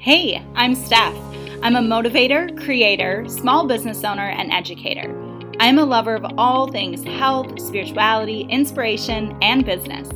[0.00, 1.14] Hey, I'm Steph.
[1.62, 5.14] I'm a motivator, creator, small business owner, and educator.
[5.60, 10.08] I am a lover of all things health, spirituality, inspiration, and business.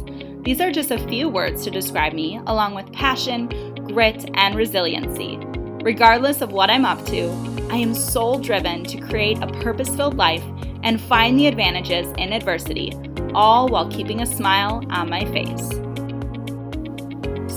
[0.42, 5.36] These are just a few words to describe me, along with passion, grit, and resiliency.
[5.82, 7.28] Regardless of what I'm up to,
[7.70, 10.44] I am soul driven to create a purpose filled life
[10.82, 12.90] and find the advantages in adversity,
[13.34, 15.83] all while keeping a smile on my face.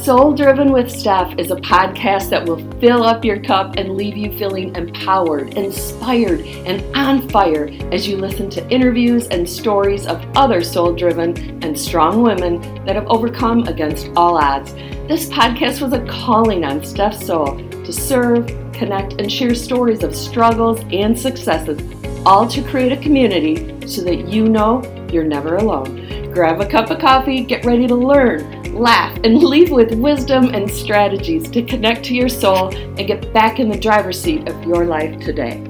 [0.07, 4.15] Soul Driven with Steph is a podcast that will fill up your cup and leave
[4.15, 10.25] you feeling empowered, inspired, and on fire as you listen to interviews and stories of
[10.37, 14.73] other soul driven and strong women that have overcome against all odds.
[15.09, 20.15] This podcast was a calling on Steph's soul to serve, connect, and share stories of
[20.15, 21.81] struggles and successes,
[22.25, 24.81] all to create a community so that you know
[25.11, 26.31] you're never alone.
[26.31, 30.69] Grab a cup of coffee, get ready to learn laugh, and leave with wisdom and
[30.69, 34.85] strategies to connect to your soul and get back in the driver's seat of your
[34.85, 35.63] life today.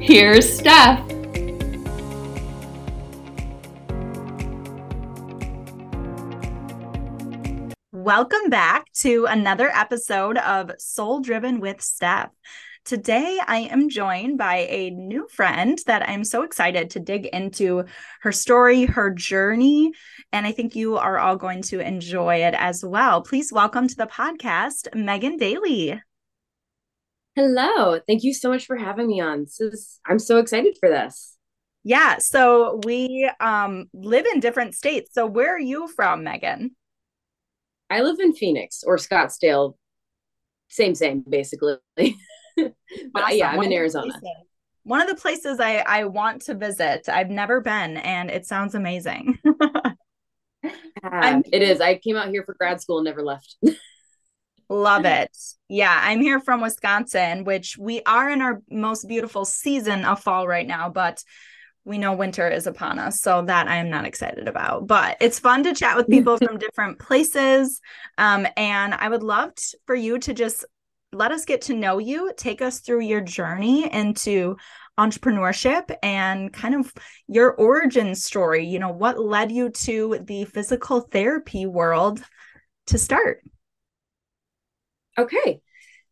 [0.00, 1.06] Here's Steph.
[7.92, 12.30] Welcome back to another episode of Soul Driven with Steph.
[12.84, 17.84] Today, I am joined by a new friend that I'm so excited to dig into
[18.22, 19.92] her story, her journey,
[20.32, 23.22] and I think you are all going to enjoy it as well.
[23.22, 26.02] Please welcome to the podcast, Megan Daley.
[27.36, 28.00] Hello.
[28.08, 29.42] Thank you so much for having me on.
[29.44, 31.36] This is, I'm so excited for this.
[31.84, 32.18] Yeah.
[32.18, 35.10] So we um, live in different states.
[35.14, 36.74] So where are you from, Megan?
[37.88, 39.74] I live in Phoenix or Scottsdale.
[40.68, 41.76] Same, same, basically.
[42.56, 42.74] but
[43.14, 43.36] awesome.
[43.36, 44.12] yeah, I'm One in Arizona.
[44.84, 47.08] One of the places I, I want to visit.
[47.08, 49.38] I've never been, and it sounds amazing.
[50.64, 51.80] uh, it is.
[51.80, 53.56] I came out here for grad school and never left.
[54.68, 55.36] Love it.
[55.68, 60.48] Yeah, I'm here from Wisconsin, which we are in our most beautiful season of fall
[60.48, 61.22] right now, but
[61.84, 63.20] we know winter is upon us.
[63.20, 64.86] So that I am not excited about.
[64.86, 67.80] But it's fun to chat with people from different places.
[68.18, 70.64] Um, and I would love t- for you to just
[71.12, 74.56] let us get to know you, take us through your journey into
[74.98, 76.92] entrepreneurship and kind of
[77.28, 78.66] your origin story.
[78.66, 82.22] You know, what led you to the physical therapy world
[82.86, 83.42] to start?
[85.18, 85.60] Okay.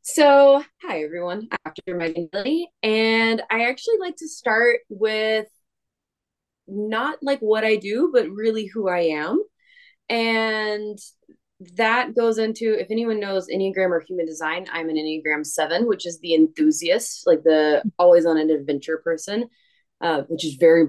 [0.03, 1.49] So, hi everyone.
[1.51, 1.95] I'm Dr.
[1.95, 5.47] Megan Daley, and I actually like to start with
[6.67, 9.43] not like what I do, but really who I am.
[10.09, 10.99] And
[11.77, 16.07] that goes into if anyone knows enneagram or human design i'm an enneagram 7 which
[16.07, 19.47] is the enthusiast like the always on an adventure person
[20.01, 20.87] uh, which is very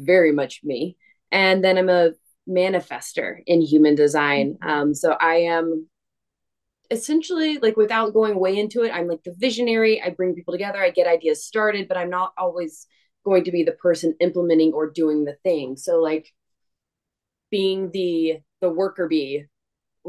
[0.00, 0.96] very much me.
[1.30, 2.12] And then i'm a
[2.48, 4.54] manifester in human design.
[4.54, 4.68] Mm-hmm.
[4.68, 5.86] um, so i am
[6.90, 10.02] essentially like without going way into it i'm like the visionary.
[10.02, 10.82] I bring people together.
[10.82, 12.86] I get ideas started but i'm not always
[13.24, 15.76] going to be the person implementing or doing the thing.
[15.76, 16.32] So like
[17.50, 19.44] being the the worker bee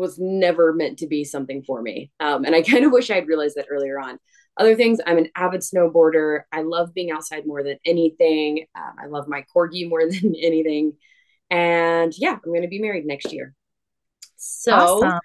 [0.02, 2.12] was never meant to be something for me.
[2.20, 4.20] Um, and I kind of wish I'd realized that earlier on.
[4.58, 6.42] Other things, I'm an avid snowboarder.
[6.52, 8.66] I love being outside more than anything.
[8.76, 10.94] Um, I love my corgi more than anything.
[11.50, 13.56] And yeah, I'm going to be married next year.
[14.36, 15.20] So awesome.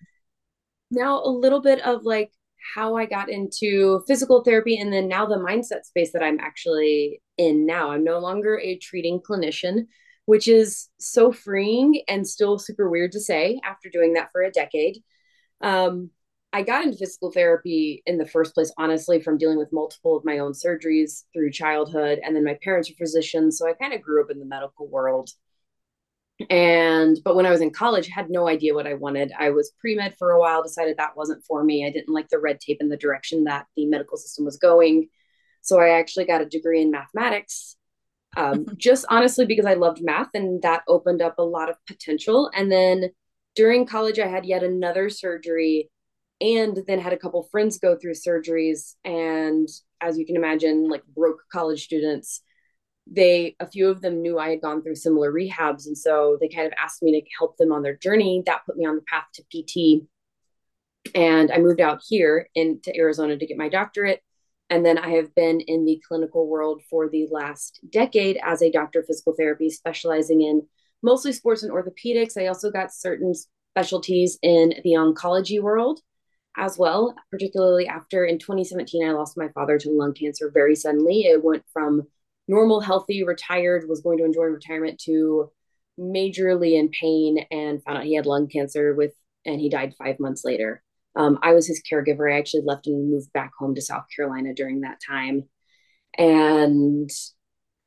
[0.90, 2.30] now a little bit of like
[2.74, 7.22] how I got into physical therapy and then now the mindset space that I'm actually
[7.38, 7.92] in now.
[7.92, 9.86] I'm no longer a treating clinician
[10.26, 14.50] which is so freeing and still super weird to say after doing that for a
[14.50, 15.02] decade.
[15.60, 16.10] Um,
[16.52, 20.24] I got into physical therapy in the first place, honestly, from dealing with multiple of
[20.24, 22.20] my own surgeries through childhood.
[22.22, 23.58] And then my parents are physicians.
[23.58, 25.30] So I kind of grew up in the medical world.
[26.50, 29.32] And, but when I was in college, had no idea what I wanted.
[29.38, 31.86] I was pre med for a while, decided that wasn't for me.
[31.86, 35.08] I didn't like the red tape and the direction that the medical system was going.
[35.62, 37.75] So I actually got a degree in mathematics
[38.36, 42.50] um, just honestly because I loved math and that opened up a lot of potential.
[42.54, 43.10] And then
[43.54, 45.90] during college, I had yet another surgery
[46.40, 48.94] and then had a couple friends go through surgeries.
[49.04, 49.68] And
[50.00, 52.42] as you can imagine, like broke college students,
[53.06, 55.86] they, a few of them knew I had gone through similar rehabs.
[55.86, 58.42] And so they kind of asked me to help them on their journey.
[58.44, 60.06] That put me on the path to PT.
[61.14, 64.22] And I moved out here into Arizona to get my doctorate
[64.68, 68.70] and then I have been in the clinical world for the last decade as a
[68.70, 70.66] doctor of physical therapy, specializing in
[71.02, 72.40] mostly sports and orthopedics.
[72.40, 73.32] I also got certain
[73.72, 76.00] specialties in the oncology world
[76.56, 81.26] as well, particularly after in 2017, I lost my father to lung cancer very suddenly.
[81.26, 82.02] It went from
[82.48, 85.50] normal, healthy, retired, was going to enjoy retirement to
[85.98, 89.12] majorly in pain and found out he had lung cancer with,
[89.44, 90.82] and he died five months later
[91.16, 92.32] Um, I was his caregiver.
[92.32, 95.48] I actually left and moved back home to South Carolina during that time.
[96.18, 97.10] And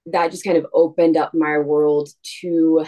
[0.08, 2.10] that just kind of opened up my world
[2.42, 2.86] to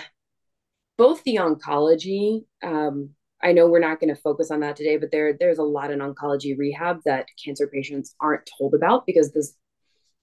[0.97, 2.45] both the oncology.
[2.63, 3.11] Um,
[3.43, 5.91] I know we're not going to focus on that today, but there there's a lot
[5.91, 9.55] in oncology rehab that cancer patients aren't told about because this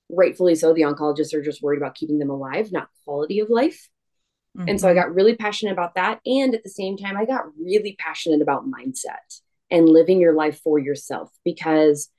[0.08, 3.88] rightfully so the oncologists are just worried about keeping them alive, not quality of life.
[4.56, 4.68] Mm-hmm.
[4.68, 5.00] And so I mm-hmm.
[5.00, 8.64] got really passionate about that and at the same time I got really passionate about
[8.66, 11.30] mindset and living your life for yourself.
[11.44, 12.10] Because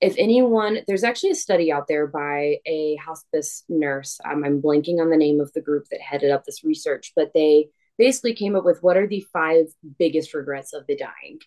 [0.00, 4.20] if anyone there's actually a study out there by a hospice nurse.
[4.24, 7.32] Um, i'm blanking on the name of the group that headed up this research but
[7.32, 9.66] they basically came up with what are the five
[9.98, 11.38] biggest regrets of the dying.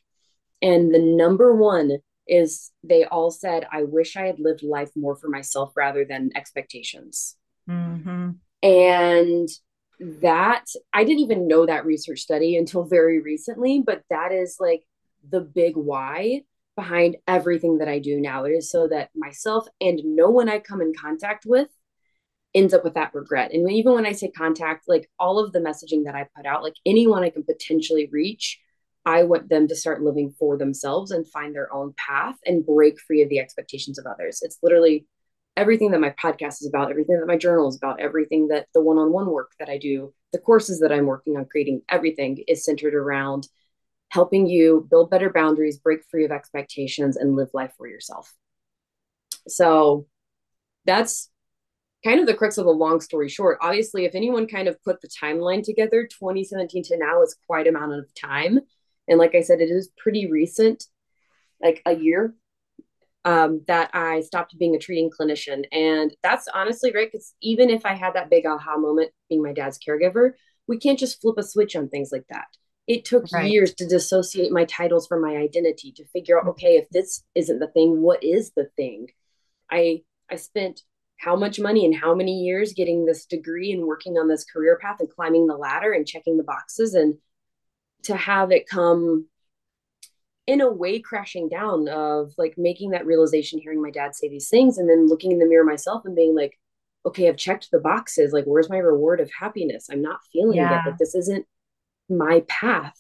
[0.61, 5.15] And the number one is they all said i wish i had lived life more
[5.15, 7.37] for myself rather than expectations.
[7.69, 8.31] Mm-hmm.
[8.63, 9.49] and
[9.99, 14.83] that i didn't even know that research study until very recently but that is like
[15.29, 16.41] the big why
[16.75, 18.45] behind everything that I do now.
[18.45, 21.67] It is so that myself and no one I come in contact with
[22.53, 23.51] ends up with that regret.
[23.51, 26.63] And even when I say contact, like all of the messaging that I put out,
[26.63, 28.59] like anyone I can potentially reach,
[29.05, 32.99] I want them to start living for themselves and find their own path and break
[32.99, 34.39] free of the expectations of others.
[34.41, 35.07] It's literally
[35.55, 38.81] everything that my podcast is about, everything that my journal is about, everything that the
[38.81, 42.43] one on one work that I do, the courses that I'm working on creating, everything
[42.47, 43.47] is centered around
[44.17, 48.33] helping you build better boundaries, break free of expectations, and live life for yourself.
[49.47, 50.07] So
[50.85, 51.29] that's
[52.03, 53.59] kind of the crux of a long story short.
[53.61, 57.69] Obviously, if anyone kind of put the timeline together, 2017 to now is quite a
[57.69, 58.59] amount of time.
[59.07, 60.85] And like I said, it is pretty recent,
[61.61, 62.33] like a year,
[63.23, 65.65] um, that I stopped being a treating clinician.
[65.71, 67.07] And that's honestly right.
[67.11, 70.31] Because even if I had that big aha moment being my dad's caregiver,
[70.67, 72.47] we can't just flip a switch on things like that
[72.87, 73.51] it took right.
[73.51, 76.51] years to dissociate my titles from my identity to figure out mm-hmm.
[76.51, 79.07] okay if this isn't the thing what is the thing
[79.69, 80.81] i i spent
[81.17, 84.77] how much money and how many years getting this degree and working on this career
[84.81, 87.15] path and climbing the ladder and checking the boxes and
[88.03, 89.27] to have it come
[90.45, 94.47] in a way crashing down of like making that realization hearing my dad say these
[94.47, 96.57] things and then looking in the mirror myself and being like
[97.05, 100.79] okay i've checked the boxes like where's my reward of happiness i'm not feeling yeah.
[100.79, 101.45] it but this isn't
[102.09, 102.97] my path.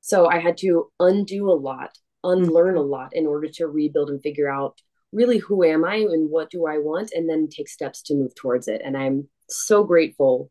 [0.00, 1.90] So I had to undo a lot,
[2.22, 2.78] unlearn mm-hmm.
[2.78, 4.80] a lot in order to rebuild and figure out
[5.12, 8.34] really who am I and what do I want, and then take steps to move
[8.34, 8.82] towards it.
[8.84, 10.50] And I'm so grateful.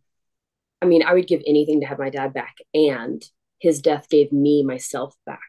[0.81, 3.23] I mean, I would give anything to have my dad back, and
[3.59, 5.39] his death gave me myself back.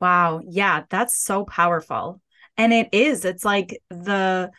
[0.00, 0.40] Wow.
[0.48, 2.20] Yeah, that's so powerful.
[2.56, 4.50] And it is, it's like the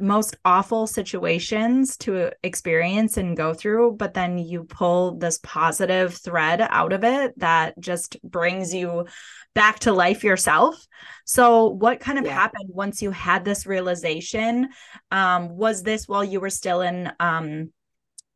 [0.00, 6.60] most awful situations to experience and go through, but then you pull this positive thread
[6.60, 9.06] out of it that just brings you
[9.54, 10.86] back to life yourself.
[11.24, 12.32] So, what kind of yeah.
[12.32, 14.68] happened once you had this realization?
[15.10, 17.72] Um, was this while you were still in um,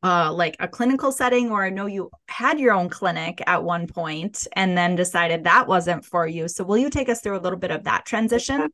[0.03, 3.87] uh, like a clinical setting, or I know you had your own clinic at one
[3.87, 6.49] point and then decided that wasn't for you?
[6.49, 8.69] So, will you take us through a little bit of that transition?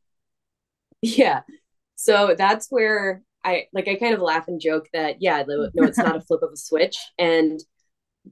[1.02, 1.43] Yeah.
[2.00, 5.98] So that's where I like I kind of laugh and joke that yeah, no, it's
[5.98, 6.96] not a flip of a switch.
[7.18, 7.60] And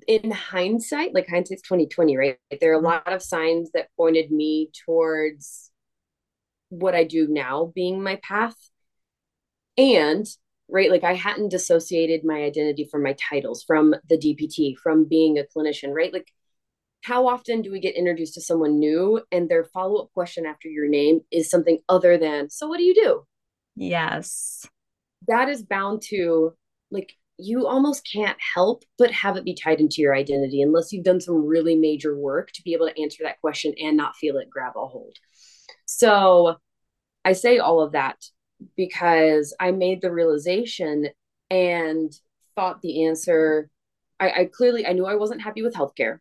[0.06, 2.38] in hindsight, like hindsight's 2020, right?
[2.60, 2.86] There are a mm-hmm.
[2.86, 5.72] lot of signs that pointed me towards
[6.68, 8.54] what I do now being my path.
[9.76, 10.24] And
[10.68, 15.38] right, like I hadn't dissociated my identity from my titles, from the DPT, from being
[15.38, 16.12] a clinician, right?
[16.12, 16.28] Like
[17.02, 20.88] how often do we get introduced to someone new and their follow-up question after your
[20.88, 23.26] name is something other than, so what do you do?
[23.76, 24.66] Yes.
[25.28, 26.54] That is bound to
[26.90, 31.04] like you almost can't help but have it be tied into your identity unless you've
[31.04, 34.38] done some really major work to be able to answer that question and not feel
[34.38, 35.16] it grab a hold.
[35.84, 36.56] So
[37.24, 38.16] I say all of that
[38.76, 41.08] because I made the realization
[41.50, 42.12] and
[42.54, 43.68] thought the answer.
[44.18, 46.20] I, I clearly I knew I wasn't happy with healthcare,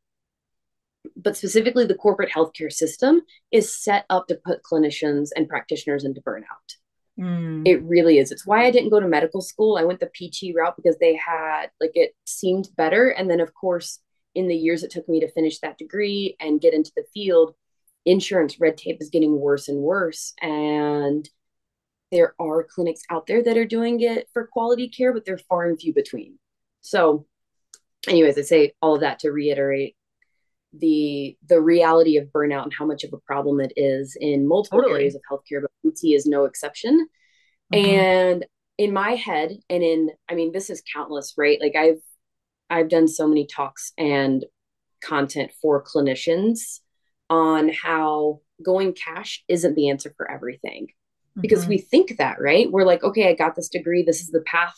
[1.15, 3.21] but specifically the corporate healthcare system
[3.51, 6.75] is set up to put clinicians and practitioners into burnout.
[7.19, 7.67] Mm.
[7.67, 8.31] It really is.
[8.31, 9.77] It's why I didn't go to medical school.
[9.77, 13.09] I went the PT route because they had, like, it seemed better.
[13.09, 13.99] And then, of course,
[14.33, 17.55] in the years it took me to finish that degree and get into the field,
[18.05, 20.33] insurance red tape is getting worse and worse.
[20.41, 21.27] And
[22.11, 25.65] there are clinics out there that are doing it for quality care, but they're far
[25.65, 26.37] and few between.
[26.81, 27.25] So,
[28.07, 29.94] anyways, I say all of that to reiterate
[30.79, 34.79] the the reality of burnout and how much of a problem it is in multiple
[34.79, 35.01] totally.
[35.01, 37.07] areas of healthcare, but PT is no exception.
[37.73, 37.89] Mm-hmm.
[37.89, 38.45] And
[38.77, 41.59] in my head, and in I mean, this is countless, right?
[41.61, 42.01] Like I've
[42.69, 44.45] I've done so many talks and
[45.03, 46.79] content for clinicians
[47.29, 50.87] on how going cash isn't the answer for everything
[51.39, 51.69] because mm-hmm.
[51.69, 52.71] we think that, right?
[52.71, 54.03] We're like, okay, I got this degree.
[54.03, 54.75] This is the path.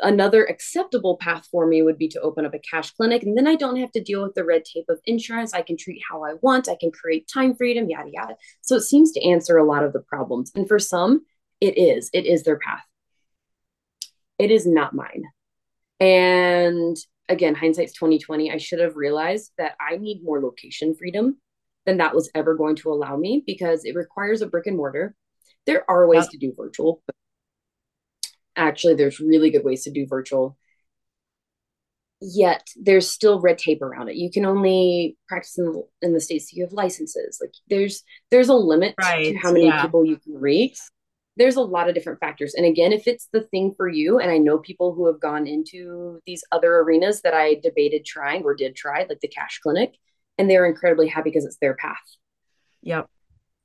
[0.00, 3.22] Another acceptable path for me would be to open up a cash clinic.
[3.22, 5.54] And then I don't have to deal with the red tape of insurance.
[5.54, 6.68] I can treat how I want.
[6.68, 8.36] I can create time freedom, yada, yada.
[8.62, 10.52] So it seems to answer a lot of the problems.
[10.54, 11.24] And for some,
[11.60, 12.10] it is.
[12.12, 12.84] It is their path.
[14.38, 15.24] It is not mine.
[16.00, 16.96] And
[17.28, 18.50] again, hindsight's 2020.
[18.50, 21.38] I should have realized that I need more location freedom
[21.86, 25.14] than that was ever going to allow me because it requires a brick and mortar.
[25.66, 26.30] There are ways yep.
[26.30, 27.14] to do virtual, but
[28.56, 30.56] actually, there's really good ways to do virtual.
[32.20, 34.16] Yet there's still red tape around it.
[34.16, 37.38] You can only practice in, in the states if you have licenses.
[37.40, 39.32] Like there's there's a limit right.
[39.32, 39.82] to how many yeah.
[39.82, 40.78] people you can reach
[41.36, 42.54] there's a lot of different factors.
[42.54, 45.46] And again, if it's the thing for you, and I know people who have gone
[45.46, 49.94] into these other arenas that I debated trying or did try, like the cash clinic,
[50.38, 51.96] and they're incredibly happy because it's their path.
[52.82, 53.08] Yep.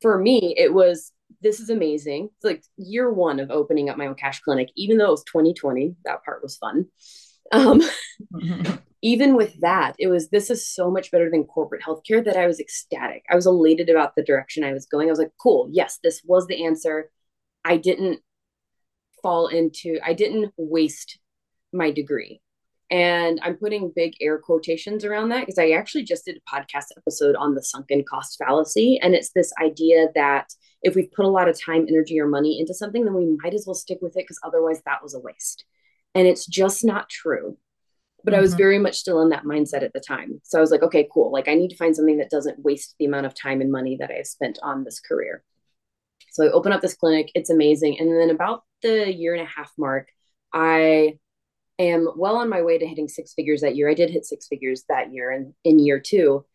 [0.02, 1.12] For me, it was
[1.42, 2.30] this is amazing.
[2.36, 5.24] It's like year one of opening up my own cash clinic, even though it was
[5.26, 6.88] 2020, that part was fun.
[7.52, 7.82] Um,
[9.02, 12.48] even with that, it was this is so much better than corporate healthcare that I
[12.48, 13.24] was ecstatic.
[13.30, 15.08] I was elated about the direction I was going.
[15.08, 17.10] I was like, cool, yes, this was the answer
[17.64, 18.20] I didn't
[19.22, 21.20] fall into, I didn't waste
[21.72, 22.42] my degree.
[22.92, 26.86] And I'm putting big air quotations around that because I actually just did a podcast
[26.98, 29.00] episode on the sunken cost fallacy.
[29.02, 30.48] And it's this idea that
[30.82, 33.54] if we've put a lot of time, energy, or money into something, then we might
[33.54, 35.66] as well stick with it because otherwise that was a waste.
[36.16, 37.58] And it's just not true.
[38.24, 38.40] But mm-hmm.
[38.40, 38.58] I was mm-hmm.
[38.58, 40.42] very much still in that mindset at the time.
[40.44, 41.32] So I was like, okay, cool.
[41.32, 43.98] Like I need to find something that doesn't waste the amount of time and money
[43.98, 45.44] that I have spent on this career.
[46.32, 47.32] So I open up this clinic.
[47.36, 48.00] It's amazing.
[48.00, 50.10] And then about the year and a half mark,
[50.54, 51.20] I
[51.80, 53.90] am well on my way to hitting six figures that year.
[53.90, 56.46] I did hit six figures that year and in year two.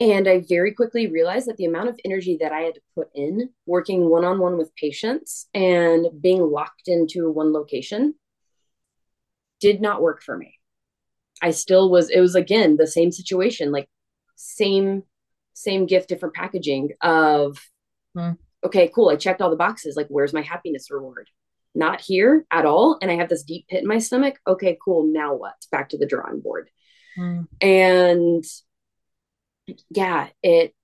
[0.00, 3.08] And I very quickly realized that the amount of energy that I had to put
[3.14, 8.14] in working one on one with patients and being locked into one location
[9.60, 10.54] did not work for me.
[11.42, 13.88] I still was, it was again the same situation, like
[14.36, 15.04] same,
[15.54, 17.58] same gift, different packaging of
[18.14, 18.32] hmm
[18.64, 19.08] okay, cool.
[19.08, 19.96] I checked all the boxes.
[19.96, 21.28] Like, where's my happiness reward?
[21.74, 22.98] Not here at all.
[23.00, 24.38] And I have this deep pit in my stomach.
[24.46, 25.06] Okay, cool.
[25.06, 25.54] Now what?
[25.70, 26.68] Back to the drawing board.
[27.18, 27.46] Mm.
[27.60, 28.44] And
[29.90, 30.74] yeah, it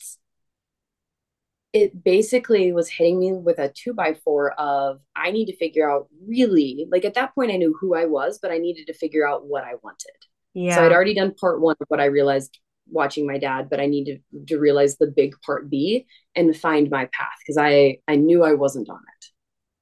[1.73, 5.91] it basically was hitting me with a two by four of I need to figure
[5.91, 8.95] out really like at that point I knew who I was, but I needed to
[8.95, 10.17] figure out what I wanted.
[10.55, 10.77] Yeah.
[10.77, 13.87] So I'd already done part one of what I realized watching my dad, but I
[13.87, 18.43] needed to realize the big part B and find my path because I I knew
[18.43, 19.27] I wasn't on it.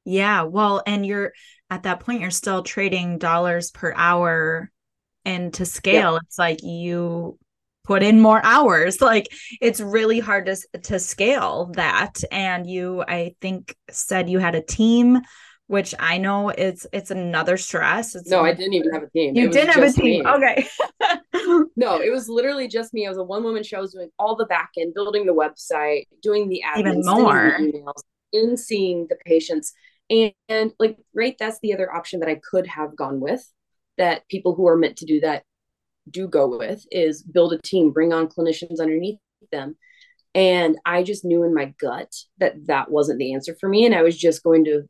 [0.05, 1.33] Yeah, well, and you're
[1.71, 4.71] at that point you're still trading dollars per hour
[5.25, 7.39] and to scale it's like you
[7.85, 9.29] put in more hours like
[9.61, 14.63] it's really hard to to scale that and you I think said you had a
[14.63, 15.23] team
[15.67, 18.15] which I know it's it's another stress.
[18.15, 19.35] It's no, I didn't even have a team.
[19.35, 20.23] You didn't have a team.
[20.23, 20.31] Me.
[20.31, 20.69] Okay.
[21.77, 23.07] no, it was literally just me.
[23.07, 23.79] I was a one woman show.
[23.79, 27.57] I was doing all the back end, building the website, doing the admin, even more
[27.59, 29.73] emails, in seeing the patients.
[30.11, 33.45] And, and like, right, that's the other option that I could have gone with
[33.97, 35.45] that people who are meant to do that
[36.11, 39.19] do go with is build a team, bring on clinicians underneath
[39.51, 39.77] them.
[40.35, 43.87] And I just knew in my gut that that wasn't the answer for me.
[43.87, 44.83] And I was just going to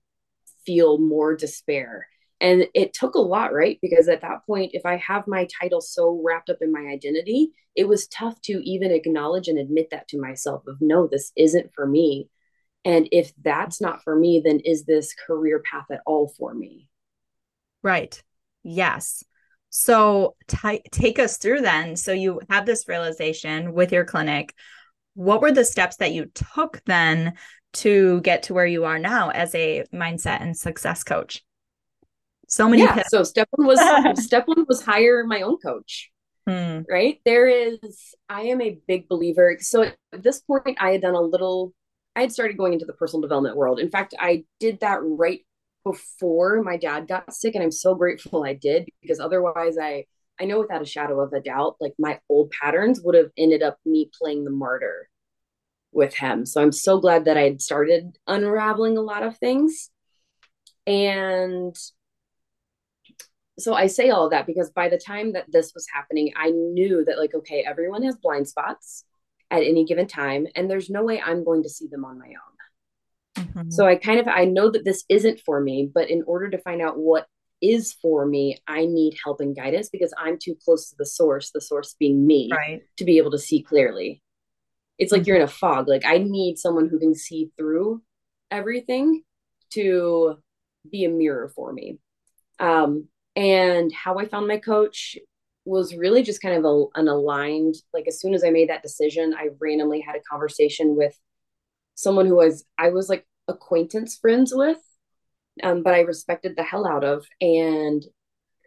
[0.65, 2.07] feel more despair.
[2.41, 3.79] And it took a lot, right?
[3.81, 7.53] Because at that point, if I have my title so wrapped up in my identity,
[7.77, 11.73] it was tough to even acknowledge and admit that to myself of no, this isn't
[11.75, 12.29] for me.
[12.85, 16.89] And if that's not for me, then is this career path at all for me?
[17.83, 18.23] Right.
[18.63, 19.25] Yes.
[19.71, 21.97] So t- take us through then.
[21.97, 24.55] So you have this realization with your clinic.
[25.15, 27.35] What were the steps that you took then
[27.75, 31.43] to get to where you are now as a mindset and success coach?
[32.49, 32.83] So many.
[32.83, 33.03] Yeah.
[33.09, 33.81] So step one was
[34.25, 36.11] step one was hire my own coach.
[36.47, 36.83] Hmm.
[36.89, 37.21] Right.
[37.25, 38.15] There is.
[38.29, 39.57] I am a big believer.
[39.61, 41.73] So at this point, I had done a little.
[42.17, 43.81] I had started going into the personal development world.
[43.81, 45.41] In fact, I did that right
[45.85, 50.07] before my dad got sick, and I'm so grateful I did because otherwise, I
[50.41, 53.63] I know without a shadow of a doubt, like my old patterns would have ended
[53.63, 55.09] up me playing the martyr
[55.93, 56.45] with him.
[56.45, 59.91] So I'm so glad that I had started unraveling a lot of things.
[60.87, 61.77] And
[63.59, 67.05] so I say all that because by the time that this was happening, I knew
[67.05, 69.05] that, like, okay, everyone has blind spots
[69.51, 72.29] at any given time, and there's no way I'm going to see them on my
[72.29, 73.45] own.
[73.47, 73.71] Mm-hmm.
[73.71, 76.59] So I kind of I know that this isn't for me, but in order to
[76.59, 77.27] find out what
[77.61, 81.51] is for me, I need help and guidance because I'm too close to the source,
[81.51, 82.83] the source being me, right.
[82.99, 84.23] to be able to see clearly.
[84.99, 85.89] it's like you're in a fog.
[85.89, 88.03] Like I need someone who can see through
[88.51, 89.23] everything
[89.71, 90.37] to
[90.91, 91.99] be a mirror for me.
[92.61, 95.19] Um, and how I found my coach
[95.65, 98.83] was really just kind of a, an aligned, like as soon as I made that
[98.83, 101.19] decision, I randomly had a conversation with
[101.95, 104.79] someone who was, I was like acquaintance friends with,
[105.63, 107.27] um, but I respected the hell out of.
[107.41, 108.05] And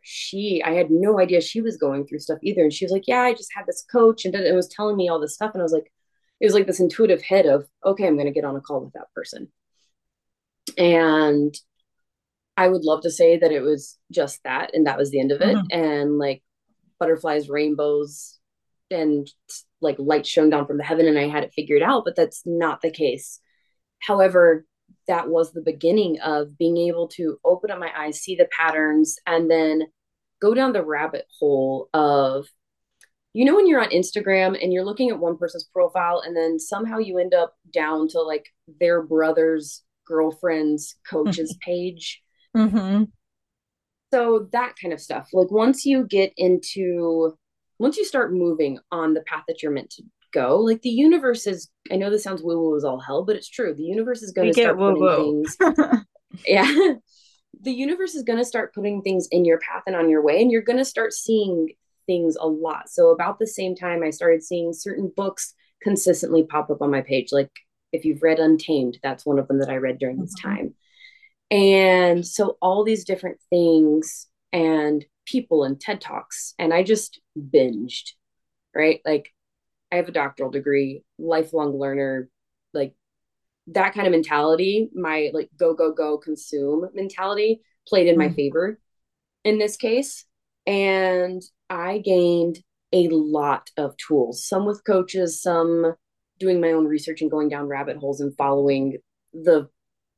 [0.01, 2.63] she, I had no idea she was going through stuff either.
[2.63, 5.09] And she was like, Yeah, I just had this coach and it was telling me
[5.09, 5.51] all this stuff.
[5.53, 5.91] And I was like,
[6.39, 8.83] It was like this intuitive hit of, Okay, I'm going to get on a call
[8.83, 9.51] with that person.
[10.77, 11.53] And
[12.55, 15.31] I would love to say that it was just that and that was the end
[15.31, 15.55] of it.
[15.55, 15.79] Mm-hmm.
[15.79, 16.41] And like
[16.99, 18.37] butterflies, rainbows,
[18.89, 19.29] and
[19.81, 22.43] like light shone down from the heaven and I had it figured out, but that's
[22.45, 23.39] not the case.
[23.99, 24.65] However,
[25.07, 29.17] that was the beginning of being able to open up my eyes, see the patterns,
[29.25, 29.83] and then
[30.41, 32.47] go down the rabbit hole of
[33.33, 36.57] you know when you're on Instagram and you're looking at one person's profile and then
[36.59, 38.47] somehow you end up down to like
[38.79, 42.23] their brother's girlfriend's coach's page.
[42.55, 43.03] Mm-hmm.
[44.13, 45.29] So that kind of stuff.
[45.33, 47.37] Like once you get into
[47.79, 51.47] once you start moving on the path that you're meant to go, like the universe
[51.47, 53.73] is I know this sounds woo woo as all hell, but it's true.
[53.73, 55.57] The universe is going to start putting things.
[56.47, 56.93] yeah.
[57.61, 60.41] The universe is going to start putting things in your path and on your way,
[60.41, 61.69] and you're going to start seeing
[62.05, 62.89] things a lot.
[62.89, 67.01] So, about the same time, I started seeing certain books consistently pop up on my
[67.01, 67.29] page.
[67.31, 67.51] Like,
[67.91, 70.55] if you've read Untamed, that's one of them that I read during this mm-hmm.
[70.55, 70.75] time.
[71.49, 78.11] And so all these different things and people and TED Talks, and I just binged,
[78.75, 79.01] right?
[79.05, 79.33] Like
[79.91, 82.29] I have a doctoral degree, lifelong learner,
[82.73, 82.93] like
[83.67, 88.35] that kind of mentality, my like go, go, go, consume mentality played in my mm-hmm.
[88.35, 88.79] favor
[89.43, 90.25] in this case.
[90.65, 92.59] And I gained
[92.93, 95.93] a lot of tools, some with coaches, some
[96.39, 98.97] doing my own research and going down rabbit holes and following
[99.33, 99.69] the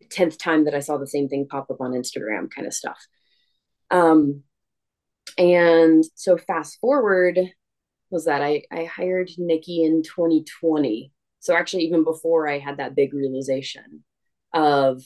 [0.06, 3.00] 10th time that I saw the same thing pop up on Instagram kind of stuff.
[3.92, 4.44] Um,
[5.38, 7.40] and so fast forward
[8.10, 11.12] was that I, I hired Nikki in 2020.
[11.40, 14.04] So actually even before I had that big realization
[14.54, 15.04] of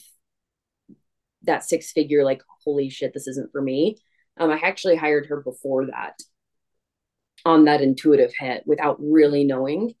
[1.42, 3.98] that six figure, like, holy shit, this isn't for me.
[4.38, 6.18] Um, I actually hired her before that
[7.44, 9.94] on that intuitive hit without really knowing.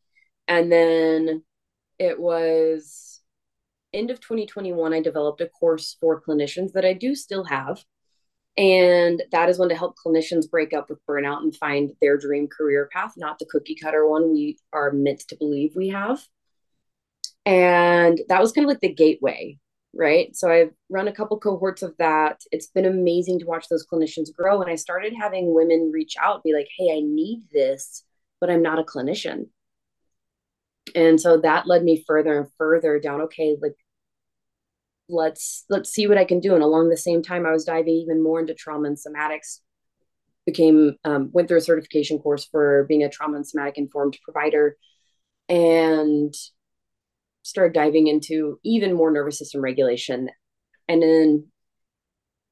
[0.48, 1.42] And then
[1.98, 3.13] it was
[3.94, 7.84] end of 2021, I developed a course for clinicians that I do still have.
[8.56, 12.46] And that is one to help clinicians break up with burnout and find their dream
[12.46, 16.24] career path, not the cookie cutter one we are meant to believe we have.
[17.44, 19.58] And that was kind of like the gateway,
[19.92, 20.34] right?
[20.36, 22.42] So I've run a couple cohorts of that.
[22.52, 24.62] It's been amazing to watch those clinicians grow.
[24.62, 28.04] And I started having women reach out, be like, hey, I need this,
[28.40, 29.48] but I'm not a clinician.
[30.94, 33.74] And so that led me further and further down, okay, like
[35.08, 36.54] let's let's see what I can do.
[36.54, 39.60] And along the same time, I was diving even more into trauma and somatics.
[40.46, 44.76] Became um, went through a certification course for being a trauma and somatic informed provider,
[45.48, 46.34] and
[47.42, 50.30] started diving into even more nervous system regulation.
[50.88, 51.46] And then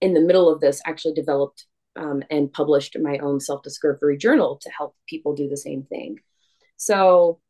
[0.00, 4.58] in the middle of this, actually developed um, and published my own self discovery journal
[4.62, 6.18] to help people do the same thing.
[6.76, 7.40] So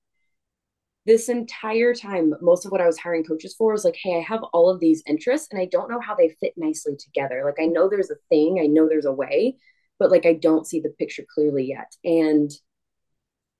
[1.04, 4.20] this entire time, most of what I was hiring coaches for was like, hey, I
[4.20, 7.42] have all of these interests and I don't know how they fit nicely together.
[7.44, 9.56] Like, I know there's a thing, I know there's a way,
[9.98, 11.92] but like, I don't see the picture clearly yet.
[12.04, 12.50] And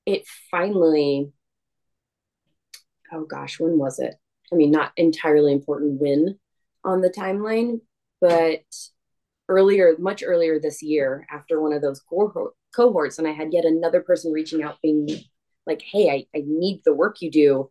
[0.06, 1.32] it finally,
[3.12, 4.14] oh gosh, when was it?
[4.52, 6.38] I mean, not entirely important when
[6.84, 7.80] on the timeline,
[8.20, 8.62] but
[9.48, 13.64] earlier, much earlier this year, after one of those cohort, cohorts, and I had yet
[13.64, 15.08] another person reaching out being
[15.66, 17.68] like, hey, I, I need the work you do.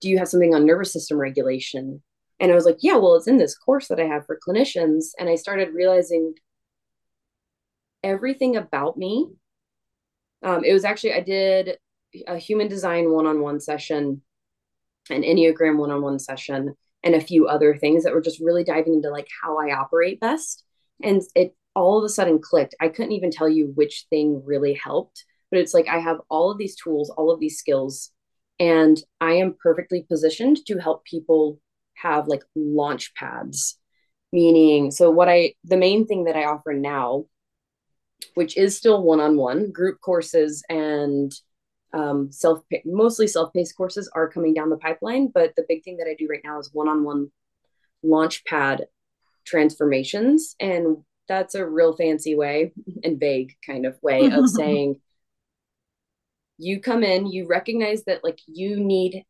[0.00, 2.02] Do you have something on nervous system regulation?
[2.40, 5.06] And I was like, yeah, well, it's in this course that I have for clinicians.
[5.18, 6.34] And I started realizing
[8.02, 9.28] everything about me.
[10.42, 11.78] Um, it was actually, I did
[12.26, 14.22] a human design one on one session,
[15.10, 18.64] an Enneagram one on one session, and a few other things that were just really
[18.64, 20.64] diving into like how I operate best.
[21.02, 22.74] And it all of a sudden clicked.
[22.80, 26.50] I couldn't even tell you which thing really helped but it's like I have all
[26.50, 28.12] of these tools, all of these skills,
[28.58, 31.60] and I am perfectly positioned to help people
[31.94, 33.78] have like launch pads.
[34.32, 37.24] Meaning, so what I, the main thing that I offer now,
[38.34, 41.32] which is still one on one, group courses and
[41.94, 45.28] um, self mostly self paced courses are coming down the pipeline.
[45.32, 47.30] But the big thing that I do right now is one on one
[48.02, 48.86] launch pad
[49.46, 50.54] transformations.
[50.60, 55.00] And that's a real fancy way and vague kind of way of saying,
[56.58, 59.24] you come in, you recognize that like you need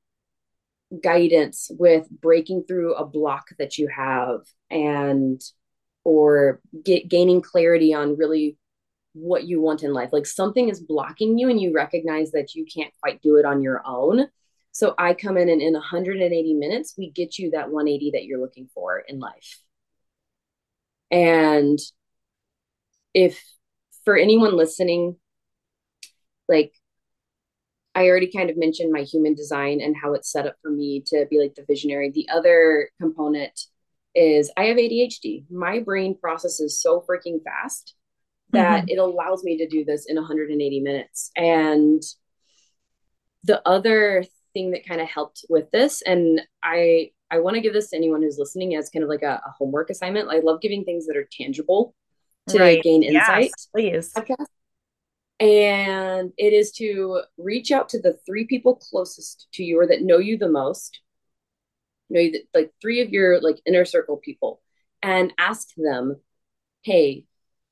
[1.02, 5.40] guidance with breaking through a block that you have and
[6.04, 8.56] or get gaining clarity on really
[9.12, 10.10] what you want in life.
[10.12, 13.62] Like something is blocking you and you recognize that you can't quite do it on
[13.62, 14.26] your own.
[14.72, 18.40] So i come in and in 180 minutes we get you that 180 that you're
[18.40, 19.60] looking for in life.
[21.10, 21.78] And
[23.12, 23.42] if
[24.04, 25.16] for anyone listening
[26.48, 26.72] like
[27.98, 31.02] I already kind of mentioned my human design and how it's set up for me
[31.08, 32.12] to be like the visionary.
[32.12, 33.58] The other component
[34.14, 35.46] is I have ADHD.
[35.50, 37.94] My brain processes so freaking fast
[38.50, 38.88] that mm-hmm.
[38.88, 41.32] it allows me to do this in 180 minutes.
[41.34, 42.00] And
[43.42, 47.72] the other thing that kind of helped with this, and I I want to give
[47.72, 50.30] this to anyone who's listening as kind of like a, a homework assignment.
[50.30, 51.96] I love giving things that are tangible
[52.50, 52.80] to right.
[52.80, 53.50] gain insight.
[53.56, 54.12] Yes, please.
[54.14, 54.46] Podcast
[55.40, 60.02] and it is to reach out to the three people closest to you or that
[60.02, 61.00] know you the most
[62.10, 64.60] know you like three of your like inner circle people
[65.02, 66.16] and ask them
[66.82, 67.24] hey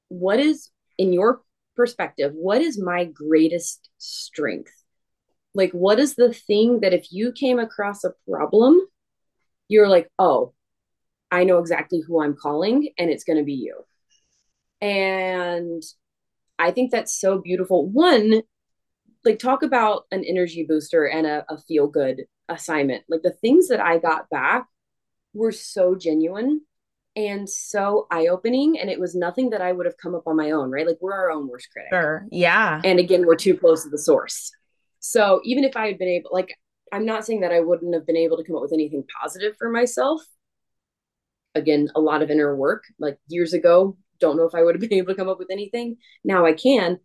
[0.08, 1.42] what is in your
[1.74, 4.72] perspective what is my greatest strength?
[5.54, 8.80] Like what is the thing that if you came across a problem
[9.68, 10.52] you're like oh
[11.30, 13.84] i know exactly who i'm calling and it's going to be you
[14.80, 15.82] and
[16.58, 17.86] I think that's so beautiful.
[17.86, 18.42] One,
[19.24, 23.04] like talk about an energy booster and a, a feel good assignment.
[23.08, 24.66] Like the things that I got back
[25.34, 26.62] were so genuine
[27.14, 28.78] and so eye opening.
[28.78, 30.86] And it was nothing that I would have come up on my own, right?
[30.86, 31.90] Like we're our own worst critic.
[31.90, 32.26] Sure.
[32.30, 32.80] Yeah.
[32.84, 34.52] And again, we're too close to the source.
[35.00, 36.56] So even if I had been able, like,
[36.92, 39.56] I'm not saying that I wouldn't have been able to come up with anything positive
[39.58, 40.22] for myself.
[41.54, 42.84] Again, a lot of inner work.
[42.98, 45.50] Like years ago, don't know if I would have been able to come up with
[45.50, 45.96] anything.
[46.24, 46.98] Now I can.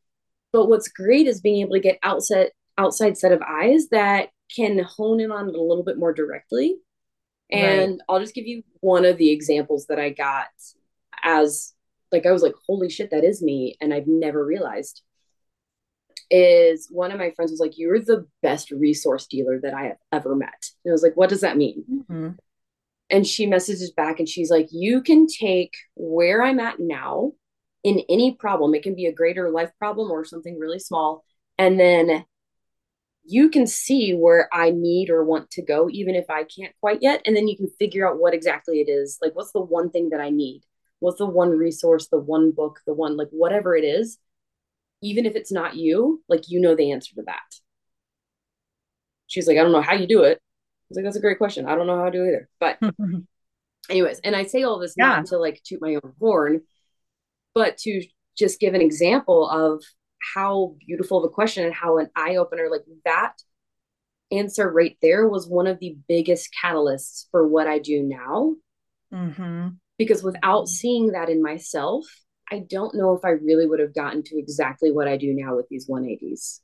[0.52, 4.80] But what's great is being able to get outside outside set of eyes that can
[4.80, 6.78] hone in on it a little bit more directly.
[7.52, 8.00] And right.
[8.10, 10.48] I'll just give you one of the examples that I got
[11.24, 11.74] as
[12.12, 13.78] like I was like, holy shit, that is me.
[13.80, 15.02] And I've never realized.
[16.34, 19.98] Is one of my friends was like, You're the best resource dealer that I have
[20.14, 20.70] ever met.
[20.86, 21.84] And I was like, What does that mean?
[21.92, 22.30] Mm-hmm
[23.12, 27.34] and she messages back and she's like you can take where i'm at now
[27.84, 28.76] in any problem.
[28.76, 31.24] It can be a greater life problem or something really small.
[31.58, 32.26] And then
[33.24, 37.00] you can see where i need or want to go even if i can't quite
[37.02, 37.22] yet.
[37.26, 39.20] And then you can figure out what exactly it is.
[39.22, 40.62] Like what's the one thing that i need?
[41.00, 44.18] What's the one resource the one book the one like whatever it is?
[45.04, 47.40] Even if it's not you like you know the answer to that.
[49.28, 50.42] She's like i don't know how you do it
[50.92, 51.66] was like, that's a great question.
[51.66, 52.50] I don't know how to do either.
[52.60, 52.80] But
[53.90, 55.08] anyways, and I say all this yeah.
[55.08, 56.62] not to like toot my own horn,
[57.54, 58.04] but to
[58.38, 59.84] just give an example of
[60.36, 63.34] how beautiful of a question and how an eye opener like that
[64.32, 68.56] answer right there was one of the biggest catalysts for what I do now.
[69.14, 69.70] Mm-hmm.
[69.98, 72.06] Because without seeing that in myself,
[72.50, 75.56] I don't know if I really would have gotten to exactly what I do now
[75.56, 76.60] with these 180s.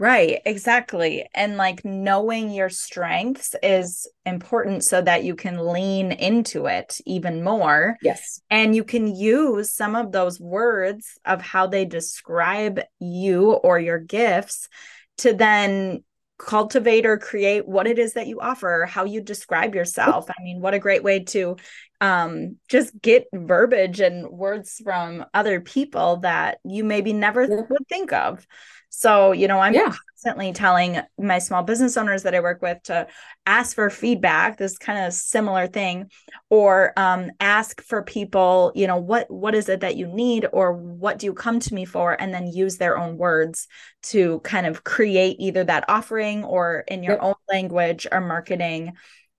[0.00, 1.28] Right, exactly.
[1.34, 7.44] And like knowing your strengths is important so that you can lean into it even
[7.44, 7.98] more.
[8.00, 8.40] Yes.
[8.48, 13.98] And you can use some of those words of how they describe you or your
[13.98, 14.70] gifts
[15.18, 16.02] to then
[16.38, 20.30] cultivate or create what it is that you offer, how you describe yourself.
[20.30, 21.56] I mean, what a great way to
[22.00, 27.62] um just get verbiage and words from other people that you maybe never yeah.
[27.68, 28.46] would think of.
[28.90, 29.92] So, you know, I'm yeah.
[30.12, 33.06] constantly telling my small business owners that I work with to
[33.46, 36.10] ask for feedback, this kind of similar thing,
[36.50, 40.72] or um, ask for people, you know, what what is it that you need or
[40.72, 42.20] what do you come to me for?
[42.20, 43.68] And then use their own words
[44.04, 48.94] to kind of create either that offering or in your own language or marketing.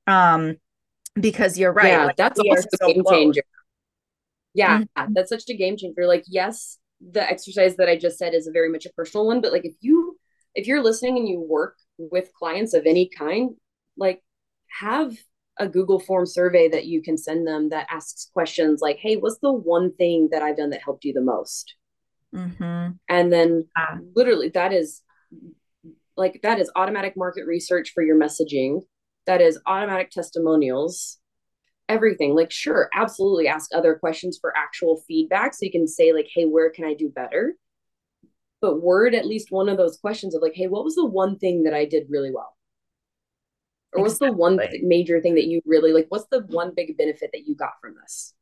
[0.08, 0.56] Um,
[1.19, 1.91] because you're right.
[1.91, 3.41] Yeah, like, that's also a so game changer.
[4.54, 5.13] Yeah, mm-hmm.
[5.13, 6.06] that's such a game changer.
[6.08, 9.41] Like, yes, the exercise that I just said is a very much a personal one,
[9.41, 10.17] but like if you
[10.54, 13.52] if you're listening and you work with clients of any kind,
[13.97, 14.21] like
[14.80, 15.15] have
[15.58, 19.39] a Google form survey that you can send them that asks questions like, "Hey, what's
[19.39, 21.76] the one thing that I've done that helped you the most?"
[22.34, 22.91] Mm-hmm.
[23.10, 23.97] And then, ah.
[24.15, 25.02] literally, that is
[26.17, 28.82] like that is automatic market research for your messaging.
[29.32, 31.17] That is automatic testimonials
[31.88, 32.36] everything.
[32.36, 36.44] Like sure absolutely ask other questions for actual feedback so you can say like hey
[36.44, 37.56] where can i do better?
[38.60, 41.39] But word at least one of those questions of like hey what was the one
[41.39, 42.58] thing that i did really well?
[43.94, 44.32] Or what's exactly.
[44.32, 47.48] the one th- major thing that you really like what's the one big benefit that
[47.48, 48.34] you got from this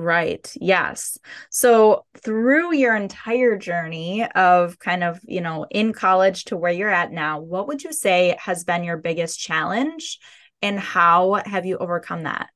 [0.00, 0.48] Right.
[0.60, 1.18] Yes.
[1.50, 6.88] So through your entire journey of kind of, you know, in college to where you're
[6.88, 10.20] at now, what would you say has been your biggest challenge
[10.62, 12.48] and how have you overcome that?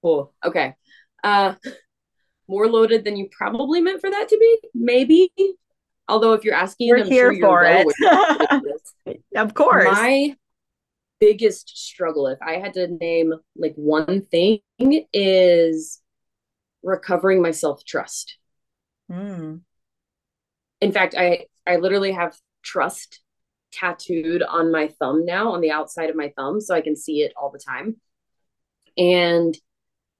[0.00, 0.32] Cool.
[0.44, 0.76] Okay.
[1.24, 1.54] Uh
[2.48, 5.32] more loaded than you probably meant for that to be, maybe.
[6.06, 9.18] Although if you're asking, we're I'm here sure for it.
[9.34, 9.86] of course.
[9.90, 10.36] My
[11.20, 14.60] biggest struggle, if I had to name like one thing,
[15.12, 16.00] is
[16.82, 18.38] recovering my self trust.
[19.10, 19.60] Mm.
[20.80, 23.20] In fact, I I literally have trust
[23.72, 27.22] tattooed on my thumb now, on the outside of my thumb, so I can see
[27.22, 27.96] it all the time.
[28.96, 29.56] And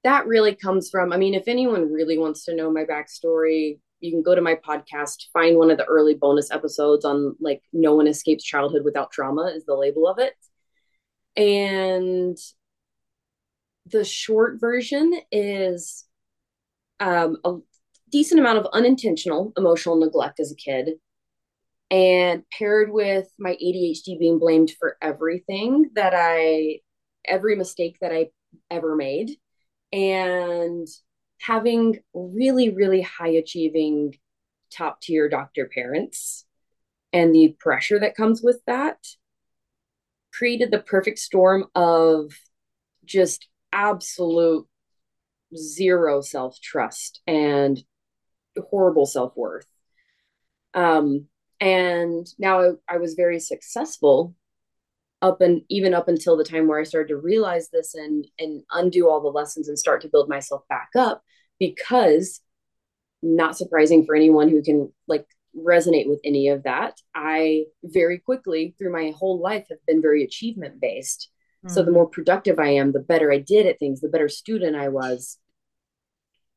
[0.04, 4.10] that really comes from, I mean, if anyone really wants to know my backstory, you
[4.10, 7.94] can go to my podcast, find one of the early bonus episodes on like no
[7.94, 10.34] one escapes childhood without trauma is the label of it.
[11.36, 12.38] And
[13.86, 16.04] the short version is
[17.00, 17.56] um, a
[18.10, 20.94] decent amount of unintentional emotional neglect as a kid
[21.90, 26.80] and paired with my ADHD being blamed for everything that I,
[27.24, 28.30] every mistake that I
[28.70, 29.30] ever made,
[29.92, 30.86] and
[31.40, 34.14] having really, really high achieving
[34.70, 36.44] top tier doctor parents
[37.12, 38.98] and the pressure that comes with that
[40.36, 42.32] created the perfect storm of
[43.04, 44.66] just absolute
[45.56, 47.82] zero self trust and
[48.70, 49.66] horrible self worth.
[50.74, 51.26] Um,
[51.60, 54.34] and now I, I, was very successful
[55.22, 58.62] up and even up until the time where I started to realize this and and
[58.70, 61.22] undo all the lessons and start to build myself back up
[61.58, 62.42] because
[63.22, 67.00] not surprising for anyone who can like resonate with any of that.
[67.14, 71.30] I very quickly through my whole life have been very achievement based.
[71.64, 71.74] Mm-hmm.
[71.74, 71.94] So the mm.
[71.94, 75.38] more productive I am, the better I did at things, the better student I was.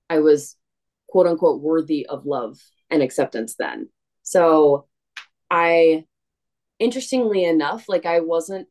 [0.09, 0.55] I was
[1.07, 2.57] quote unquote worthy of love
[2.89, 3.89] and acceptance then.
[4.23, 4.87] So
[5.49, 6.05] I
[6.79, 8.67] interestingly enough, like I wasn't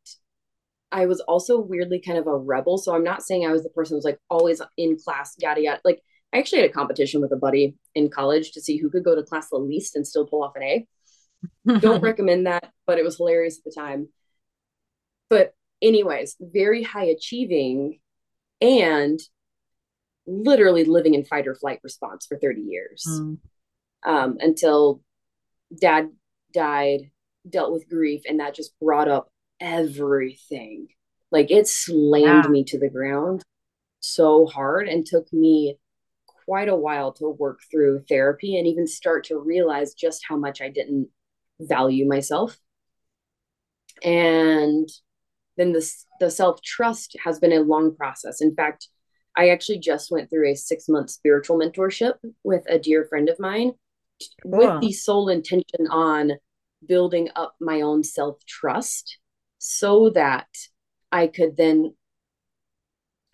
[0.90, 2.78] I was also weirdly kind of a rebel.
[2.78, 5.80] So I'm not saying I was the person who's like always in class, yada yada.
[5.84, 6.00] Like
[6.32, 9.14] I actually had a competition with a buddy in college to see who could go
[9.14, 10.86] to class the least and still pull off an A.
[11.78, 14.08] Don't recommend that, but it was hilarious at the time.
[15.30, 18.00] But, anyways, very high achieving
[18.60, 19.20] and
[20.26, 23.38] literally living in fight or flight response for 30 years mm.
[24.04, 25.00] um, until
[25.80, 26.10] dad
[26.52, 27.10] died,
[27.48, 30.88] dealt with grief, and that just brought up everything.
[31.30, 32.50] Like it slammed yeah.
[32.50, 33.42] me to the ground
[34.00, 35.76] so hard and took me
[36.48, 40.62] quite a while to work through therapy and even start to realize just how much
[40.62, 41.08] I didn't
[41.60, 42.58] value myself.
[44.02, 44.88] And
[45.58, 48.40] then this the self-trust has been a long process.
[48.40, 48.88] In fact,
[49.36, 53.38] I actually just went through a six month spiritual mentorship with a dear friend of
[53.38, 53.72] mine
[54.42, 56.32] with the sole intention on
[56.86, 59.18] building up my own self trust
[59.58, 60.48] so that
[61.12, 61.94] I could then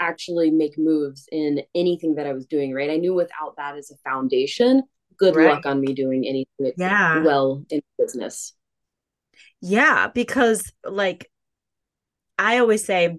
[0.05, 2.91] actually make moves in anything that I was doing, right?
[2.91, 4.83] I knew without that as a foundation,
[5.19, 5.51] good right.
[5.51, 7.23] luck on me doing anything yeah.
[7.23, 8.55] well in business.
[9.61, 11.31] Yeah, because like
[12.39, 13.19] I always say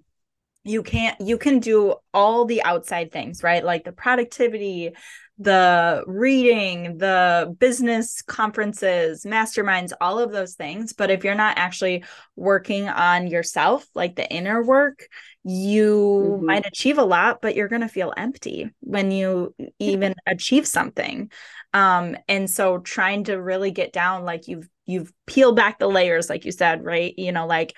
[0.65, 3.63] you can't you can do all the outside things, right?
[3.63, 4.93] Like the productivity,
[5.37, 10.93] the reading, the business conferences, masterminds, all of those things.
[10.93, 12.03] But if you're not actually
[12.35, 15.07] working on yourself, like the inner work,
[15.43, 16.45] you mm-hmm.
[16.45, 21.29] might achieve a lot, but you're going to feel empty when you even achieve something.
[21.73, 26.29] Um, and so trying to really get down, like you've, you've peeled back the layers,
[26.29, 27.13] like you said, right?
[27.17, 27.77] You know, like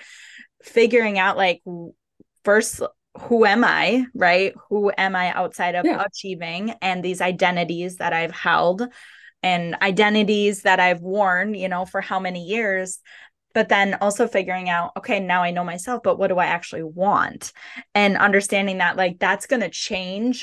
[0.62, 1.60] figuring out like
[2.48, 2.80] first
[3.20, 4.54] who am I, right?
[4.70, 6.02] Who am I outside of yeah.
[6.02, 8.88] achieving and these identities that I've held
[9.42, 13.00] and identities that I've worn, you know, for how many years.
[13.52, 16.84] But then also figuring out, okay, now I know myself, but what do I actually
[16.84, 17.52] want?
[17.94, 20.42] And understanding that, like, that's going to change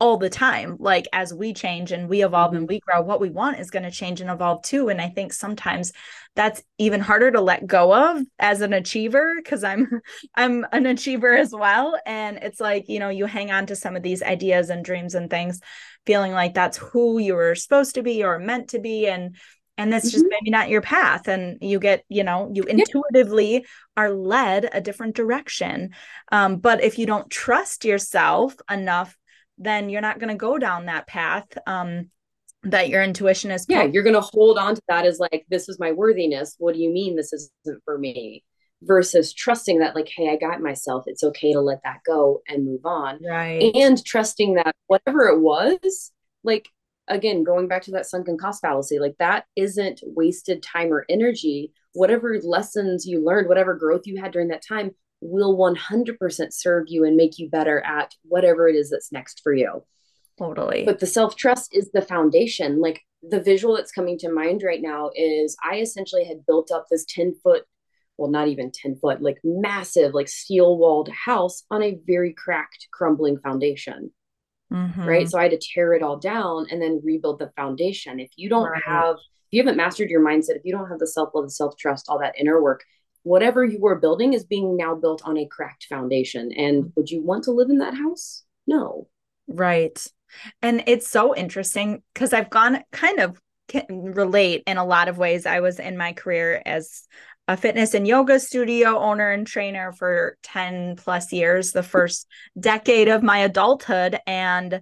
[0.00, 2.74] all the time like as we change and we evolve and mm-hmm.
[2.74, 5.32] we grow what we want is going to change and evolve too and i think
[5.32, 5.92] sometimes
[6.34, 10.00] that's even harder to let go of as an achiever because i'm
[10.34, 13.94] i'm an achiever as well and it's like you know you hang on to some
[13.94, 15.60] of these ideas and dreams and things
[16.06, 19.36] feeling like that's who you were supposed to be or meant to be and
[19.76, 20.36] and that's just mm-hmm.
[20.42, 25.14] maybe not your path and you get you know you intuitively are led a different
[25.14, 25.90] direction
[26.32, 29.16] um, but if you don't trust yourself enough
[29.60, 32.10] then you're not going to go down that path um,
[32.64, 35.68] that your intuition is yeah you're going to hold on to that as like this
[35.68, 38.44] is my worthiness what do you mean this isn't for me?
[38.82, 42.64] Versus trusting that like hey i got myself it's okay to let that go and
[42.64, 43.18] move on.
[43.22, 43.74] Right.
[43.74, 46.68] And trusting that whatever it was like
[47.06, 51.72] again going back to that sunken cost fallacy like that isn't wasted time or energy.
[51.92, 57.04] Whatever lessons you learned whatever growth you had during that time will 100% serve you
[57.04, 59.84] and make you better at whatever it is that's next for you
[60.38, 64.62] totally but the self trust is the foundation like the visual that's coming to mind
[64.64, 67.64] right now is i essentially had built up this 10 foot
[68.20, 72.86] well, not even 10 foot, like massive, like steel walled house on a very cracked,
[72.92, 74.12] crumbling foundation.
[74.70, 75.08] Mm-hmm.
[75.08, 75.28] Right.
[75.28, 78.20] So I had to tear it all down and then rebuild the foundation.
[78.20, 78.82] If you don't right.
[78.84, 81.50] have, if you haven't mastered your mindset, if you don't have the self love, the
[81.50, 82.84] self trust, all that inner work,
[83.22, 86.52] whatever you were building is being now built on a cracked foundation.
[86.52, 86.90] And mm-hmm.
[86.96, 88.44] would you want to live in that house?
[88.66, 89.08] No.
[89.48, 90.04] Right.
[90.62, 93.40] And it's so interesting because I've gone kind of
[93.88, 95.46] relate in a lot of ways.
[95.46, 97.02] I was in my career as
[97.48, 102.26] a fitness and yoga studio owner and trainer for 10 plus years, the first
[102.58, 104.18] decade of my adulthood.
[104.26, 104.80] And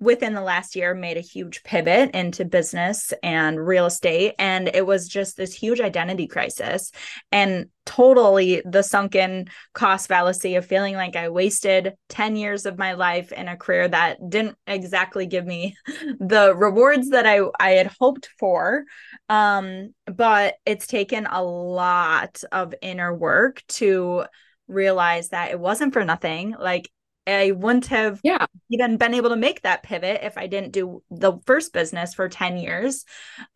[0.00, 4.86] within the last year made a huge pivot into business and real estate and it
[4.86, 6.90] was just this huge identity crisis.
[7.30, 12.94] And totally the sunken cost fallacy of feeling like I wasted 10 years of my
[12.94, 15.76] life in a career that didn't exactly give me
[16.18, 18.84] the rewards that I I had hoped for.
[19.28, 24.24] Um but it's taken a lot of inner work to
[24.66, 26.54] realize that it wasn't for nothing.
[26.58, 26.90] Like
[27.30, 28.46] I wouldn't have yeah.
[28.70, 32.28] even been able to make that pivot if I didn't do the first business for
[32.28, 33.04] 10 years.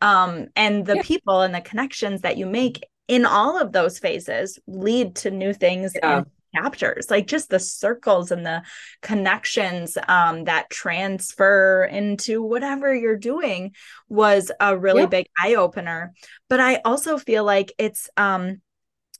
[0.01, 1.01] Um, and the yeah.
[1.03, 5.53] people and the connections that you make in all of those phases lead to new
[5.53, 6.17] things yeah.
[6.17, 8.63] and chapters like just the circles and the
[9.01, 13.73] connections um, that transfer into whatever you're doing
[14.07, 16.13] was a really big eye opener
[16.49, 18.61] but i also feel like it's um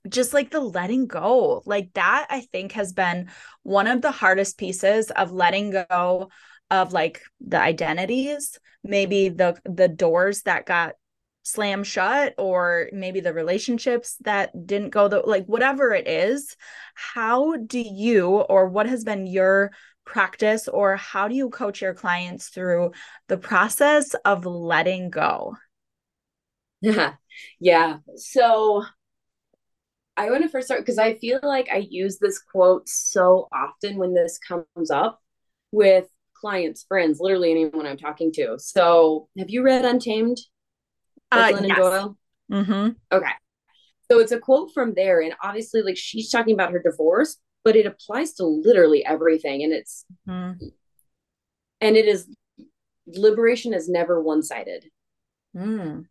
[0.07, 3.29] just like the letting go like that i think has been
[3.63, 6.29] one of the hardest pieces of letting go
[6.71, 10.93] of like the identities maybe the the doors that got
[11.43, 16.55] slammed shut or maybe the relationships that didn't go the like whatever it is
[16.95, 19.71] how do you or what has been your
[20.05, 22.91] practice or how do you coach your clients through
[23.27, 25.55] the process of letting go?
[26.81, 27.13] Yeah.
[27.59, 28.85] Yeah so
[30.17, 33.97] I want to first start because I feel like I use this quote so often
[33.97, 35.21] when this comes up
[35.71, 38.57] with clients, friends, literally anyone I'm talking to.
[38.57, 40.37] So, have you read Untamed?
[41.31, 41.77] Uh, yes.
[41.77, 42.17] Doyle.
[42.51, 42.89] Mm-hmm.
[43.11, 43.31] Okay.
[44.09, 47.75] So it's a quote from there, and obviously, like she's talking about her divorce, but
[47.75, 50.63] it applies to literally everything, and it's mm-hmm.
[51.81, 52.29] and it is
[53.07, 54.85] liberation is never one sided.
[55.55, 56.05] Mm.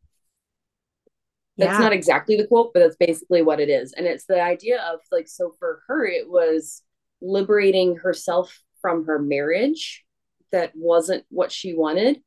[1.56, 1.84] That's yeah.
[1.84, 3.92] not exactly the quote, but that's basically what it is.
[3.92, 6.82] And it's the idea of like, so for her, it was
[7.22, 10.04] liberating herself from her marriage
[10.50, 12.20] that wasn't what she wanted,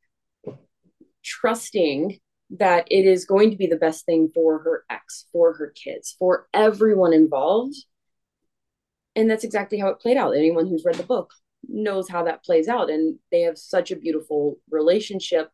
[1.22, 2.18] trusting
[2.50, 6.16] that it is going to be the best thing for her ex, for her kids,
[6.18, 7.76] for everyone involved.
[9.14, 10.36] And that's exactly how it played out.
[10.36, 11.32] Anyone who's read the book
[11.68, 12.88] knows how that plays out.
[12.88, 15.50] And they have such a beautiful relationship,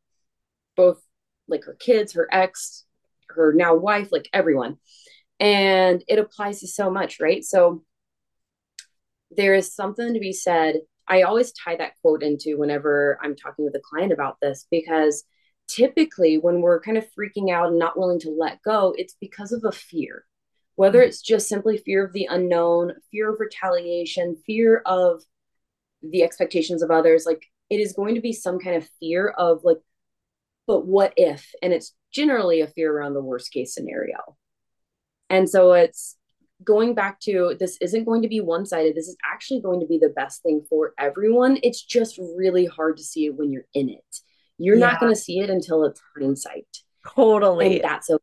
[0.76, 1.02] both
[1.48, 2.84] like her kids, her ex,
[3.36, 4.78] her now wife, like everyone.
[5.40, 7.44] And it applies to so much, right?
[7.44, 7.84] So
[9.36, 10.76] there is something to be said.
[11.06, 15.24] I always tie that quote into whenever I'm talking with a client about this because
[15.68, 19.52] typically when we're kind of freaking out and not willing to let go, it's because
[19.52, 20.24] of a fear.
[20.76, 21.08] Whether mm-hmm.
[21.08, 25.22] it's just simply fear of the unknown, fear of retaliation, fear of
[26.02, 29.60] the expectations of others, like it is going to be some kind of fear of
[29.64, 29.78] like,
[30.66, 31.50] but what if?
[31.62, 34.36] And it's generally a fear around the worst case scenario.
[35.28, 36.16] And so it's
[36.62, 38.94] going back to this isn't going to be one sided.
[38.94, 41.58] This is actually going to be the best thing for everyone.
[41.62, 44.16] It's just really hard to see it when you're in it.
[44.58, 44.86] You're yeah.
[44.86, 46.68] not going to see it until it's hindsight.
[47.14, 47.76] Totally.
[47.76, 48.22] And that's okay.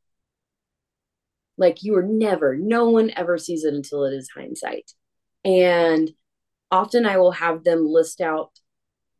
[1.57, 4.91] Like you are never, no one ever sees it until it is hindsight.
[5.43, 6.09] And
[6.71, 8.51] often I will have them list out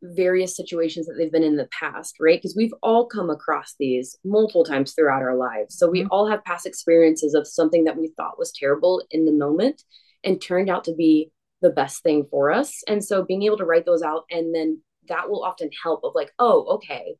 [0.02, 2.40] various situations that they've been in the past, right?
[2.40, 5.78] Because we've all come across these multiple times throughout our lives.
[5.78, 6.08] So we mm-hmm.
[6.12, 9.84] all have past experiences of something that we thought was terrible in the moment
[10.24, 11.32] and turned out to be
[11.62, 12.84] the best thing for us.
[12.88, 16.14] And so being able to write those out and then that will often help of
[16.16, 17.16] like, oh, okay,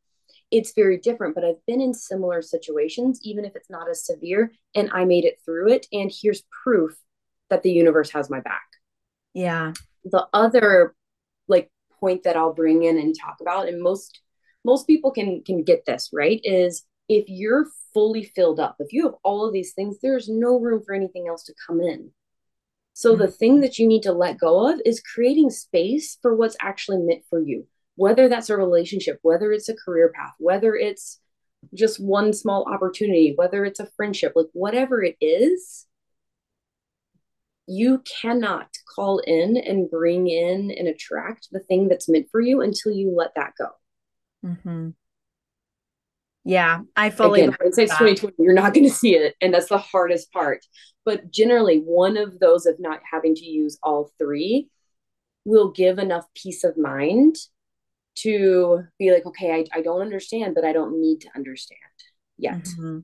[0.50, 4.52] it's very different, but I've been in similar situations, even if it's not as severe,
[4.74, 5.86] and I made it through it.
[5.92, 6.94] And here's proof
[7.48, 8.66] that the universe has my back.
[9.34, 9.72] Yeah.
[10.04, 10.94] The other
[11.48, 11.70] like
[12.02, 14.20] point that I'll bring in and talk about, and most
[14.64, 19.04] most people can can get this right, is if you're fully filled up, if you
[19.04, 22.10] have all of these things, there's no room for anything else to come in.
[22.94, 23.22] So mm-hmm.
[23.22, 26.98] the thing that you need to let go of is creating space for what's actually
[26.98, 31.20] meant for you, whether that's a relationship, whether it's a career path, whether it's
[31.74, 35.86] just one small opportunity, whether it's a friendship, like whatever it is,
[37.66, 42.60] you cannot call in and bring in and attract the thing that's meant for you
[42.60, 43.68] until you let that go.
[44.44, 44.90] Mm-hmm.
[46.44, 48.34] Yeah, I fully Again, hindsight's 2020.
[48.38, 50.64] You're not going to see it, and that's the hardest part.
[51.04, 54.68] But generally, one of those of not having to use all three
[55.44, 57.36] will give enough peace of mind
[58.14, 61.78] to be like, okay, I, I don't understand, but I don't need to understand
[62.38, 62.64] yet.
[62.64, 62.98] Mm-hmm.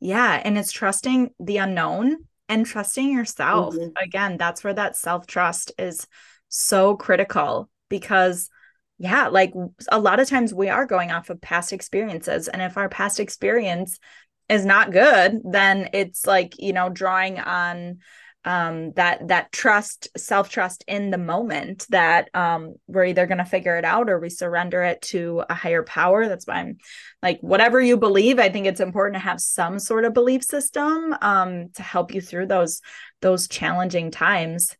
[0.00, 3.74] Yeah, and it's trusting the unknown and trusting yourself.
[3.74, 4.02] Mm-hmm.
[4.02, 6.06] Again, that's where that self trust is
[6.48, 8.50] so critical because
[8.98, 9.52] yeah, like
[9.92, 12.48] a lot of times we are going off of past experiences.
[12.48, 13.98] And if our past experience
[14.48, 17.98] is not good, then it's like, you know, drawing on
[18.48, 23.76] um that that trust self-trust in the moment that um we're either going to figure
[23.76, 26.78] it out or we surrender it to a higher power that's why i'm
[27.22, 31.14] like whatever you believe i think it's important to have some sort of belief system
[31.20, 32.80] um to help you through those
[33.20, 34.74] those challenging times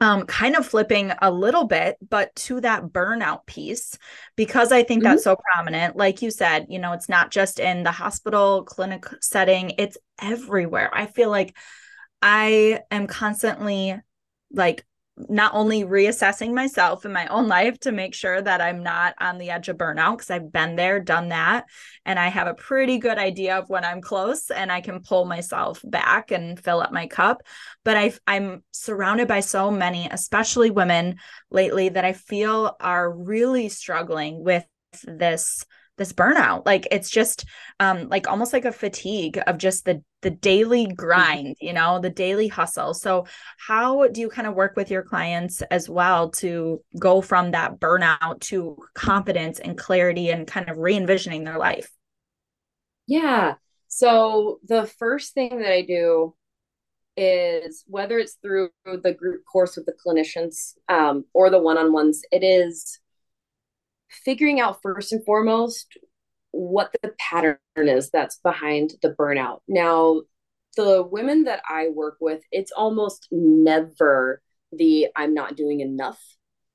[0.00, 3.98] um, kind of flipping a little bit, but to that burnout piece,
[4.36, 5.10] because I think mm-hmm.
[5.10, 5.96] that's so prominent.
[5.96, 10.88] Like you said, you know, it's not just in the hospital clinic setting, it's everywhere.
[10.94, 11.56] I feel like
[12.22, 13.96] I am constantly
[14.52, 14.84] like
[15.28, 19.38] not only reassessing myself in my own life to make sure that I'm not on
[19.38, 21.64] the edge of burnout because I've been there, done that,
[22.04, 25.24] and I have a pretty good idea of when I'm close and I can pull
[25.24, 27.42] myself back and fill up my cup.
[27.84, 31.16] But I I'm surrounded by so many, especially women
[31.50, 34.64] lately that I feel are really struggling with
[35.04, 35.64] this
[35.98, 36.64] this burnout.
[36.64, 37.44] Like it's just
[37.80, 42.10] um like almost like a fatigue of just the the daily grind you know the
[42.10, 42.94] daily hustle.
[42.94, 43.26] So
[43.58, 47.78] how do you kind of work with your clients as well to go from that
[47.78, 51.90] burnout to confidence and clarity and kind of re-envisioning their life?
[53.06, 53.54] Yeah.
[53.88, 56.34] So the first thing that i do
[57.16, 62.44] is whether it's through the group course with the clinicians um, or the one-on-ones it
[62.44, 63.00] is
[64.08, 65.98] figuring out first and foremost
[66.50, 69.60] what the pattern is that's behind the burnout.
[69.68, 70.22] Now,
[70.76, 74.42] the women that I work with, it's almost never
[74.72, 76.20] the I'm not doing enough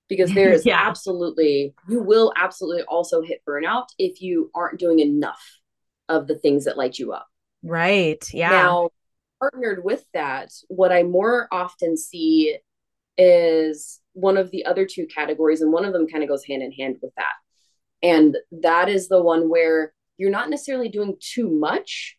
[0.09, 0.79] because there is yeah.
[0.81, 5.41] absolutely, you will absolutely also hit burnout if you aren't doing enough
[6.09, 7.27] of the things that light you up.
[7.63, 8.23] Right.
[8.33, 8.49] Yeah.
[8.49, 8.89] Now,
[9.39, 12.57] partnered with that, what I more often see
[13.17, 16.63] is one of the other two categories, and one of them kind of goes hand
[16.63, 17.33] in hand with that.
[18.01, 22.17] And that is the one where you're not necessarily doing too much,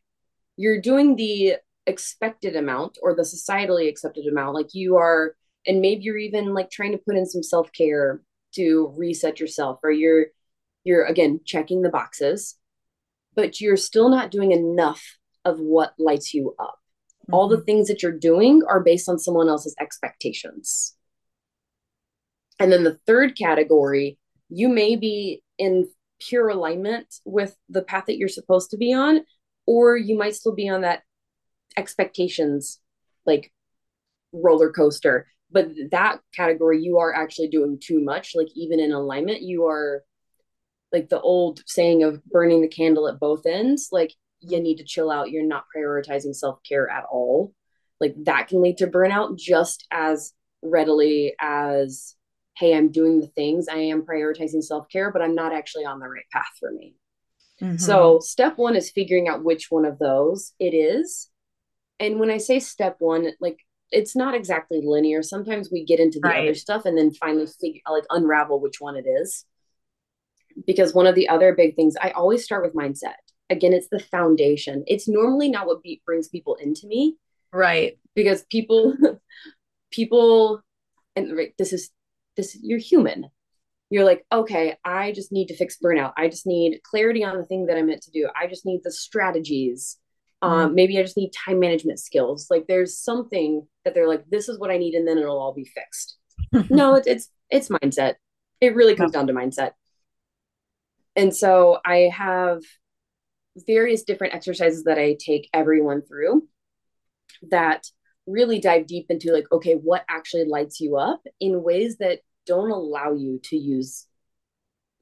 [0.56, 4.54] you're doing the expected amount or the societally accepted amount.
[4.54, 5.36] Like you are,
[5.66, 8.20] and maybe you're even like trying to put in some self care
[8.54, 10.26] to reset yourself, or you're,
[10.84, 12.56] you're again checking the boxes,
[13.34, 16.78] but you're still not doing enough of what lights you up.
[17.24, 17.34] Mm-hmm.
[17.34, 17.64] All the mm-hmm.
[17.64, 20.94] things that you're doing are based on someone else's expectations.
[22.58, 25.88] And then the third category, you may be in
[26.20, 29.20] pure alignment with the path that you're supposed to be on,
[29.66, 31.02] or you might still be on that
[31.76, 32.80] expectations
[33.26, 33.52] like
[34.32, 35.26] roller coaster.
[35.50, 38.34] But that category, you are actually doing too much.
[38.34, 40.02] Like, even in alignment, you are
[40.92, 43.88] like the old saying of burning the candle at both ends.
[43.92, 45.30] Like, you need to chill out.
[45.30, 47.52] You're not prioritizing self care at all.
[48.00, 50.32] Like, that can lead to burnout just as
[50.62, 52.16] readily as
[52.56, 56.00] hey, I'm doing the things, I am prioritizing self care, but I'm not actually on
[56.00, 56.94] the right path for me.
[57.60, 57.76] Mm-hmm.
[57.76, 61.30] So, step one is figuring out which one of those it is.
[62.00, 63.58] And when I say step one, like
[63.90, 65.22] it's not exactly linear.
[65.22, 66.42] Sometimes we get into the right.
[66.42, 69.44] other stuff and then finally figure like unravel which one it is.
[70.66, 73.14] Because one of the other big things, I always start with mindset.
[73.50, 74.84] Again, it's the foundation.
[74.86, 77.16] It's normally not what be- brings people into me.
[77.52, 77.98] Right.
[78.14, 78.94] Because people,
[79.90, 80.60] people,
[81.14, 81.90] and right, this is
[82.36, 83.26] this you're human.
[83.90, 86.12] You're like okay i just need to fix burnout.
[86.16, 88.28] I just need clarity on the thing that i'm meant to do.
[88.34, 89.98] I just need the strategies.
[90.42, 90.60] Um, mm-hmm.
[90.66, 92.48] um, maybe i just need time management skills.
[92.50, 95.54] Like there's something that they're like this is what i need and then it'll all
[95.54, 96.16] be fixed.
[96.70, 98.14] No it's, it's it's mindset.
[98.60, 99.72] It really comes down to mindset.
[101.16, 102.62] And so i have
[103.68, 106.48] various different exercises that i take everyone through
[107.50, 107.86] that
[108.26, 112.70] really dive deep into like okay what actually lights you up in ways that don't
[112.70, 114.06] allow you to use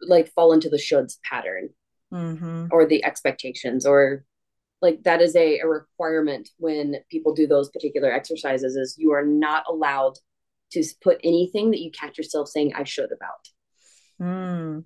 [0.01, 1.69] like fall into the shoulds pattern
[2.13, 2.67] mm-hmm.
[2.71, 4.25] or the expectations or
[4.81, 9.25] like that is a, a requirement when people do those particular exercises is you are
[9.25, 10.15] not allowed
[10.73, 13.49] to put anything that you catch yourself saying i should about
[14.21, 14.85] mm.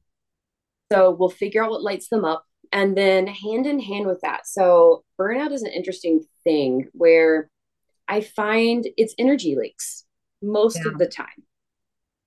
[0.92, 4.46] so we'll figure out what lights them up and then hand in hand with that
[4.46, 7.48] so burnout is an interesting thing where
[8.08, 10.04] i find it's energy leaks
[10.42, 10.90] most yeah.
[10.90, 11.42] of the time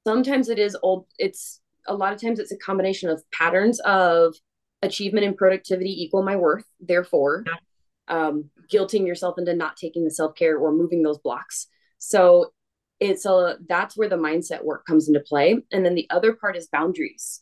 [0.06, 4.36] sometimes it is old it's a lot of times it's a combination of patterns of
[4.82, 8.28] achievement and productivity equal my worth therefore yeah.
[8.28, 11.68] um, guilting yourself into not taking the self-care or moving those blocks
[11.98, 12.52] so
[13.00, 16.56] it's a that's where the mindset work comes into play and then the other part
[16.56, 17.42] is boundaries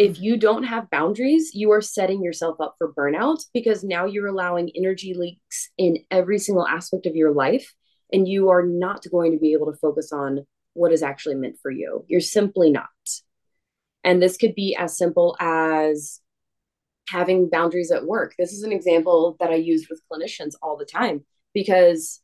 [0.00, 4.26] if you don't have boundaries you are setting yourself up for burnout because now you're
[4.26, 7.74] allowing energy leaks in every single aspect of your life
[8.12, 11.56] and you are not going to be able to focus on what is actually meant
[11.60, 12.88] for you you're simply not
[14.04, 16.20] and this could be as simple as
[17.10, 18.34] having boundaries at work.
[18.38, 22.20] This is an example that I use with clinicians all the time because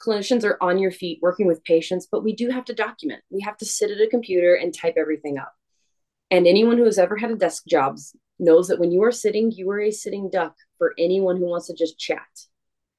[0.00, 3.22] clinicians are on your feet working with patients, but we do have to document.
[3.30, 5.52] We have to sit at a computer and type everything up.
[6.32, 7.98] And anyone who has ever had a desk job
[8.38, 11.66] knows that when you are sitting, you are a sitting duck for anyone who wants
[11.66, 12.26] to just chat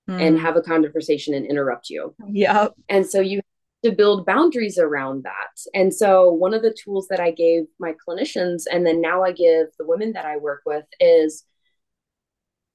[0.08, 0.22] mm.
[0.22, 2.14] and have a conversation and interrupt you.
[2.30, 2.68] Yeah.
[2.90, 5.50] And so you have to build boundaries around that.
[5.74, 9.32] And so, one of the tools that I gave my clinicians, and then now I
[9.32, 11.44] give the women that I work with, is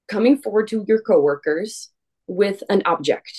[0.08, 1.90] coming forward to your coworkers
[2.26, 3.32] with an object.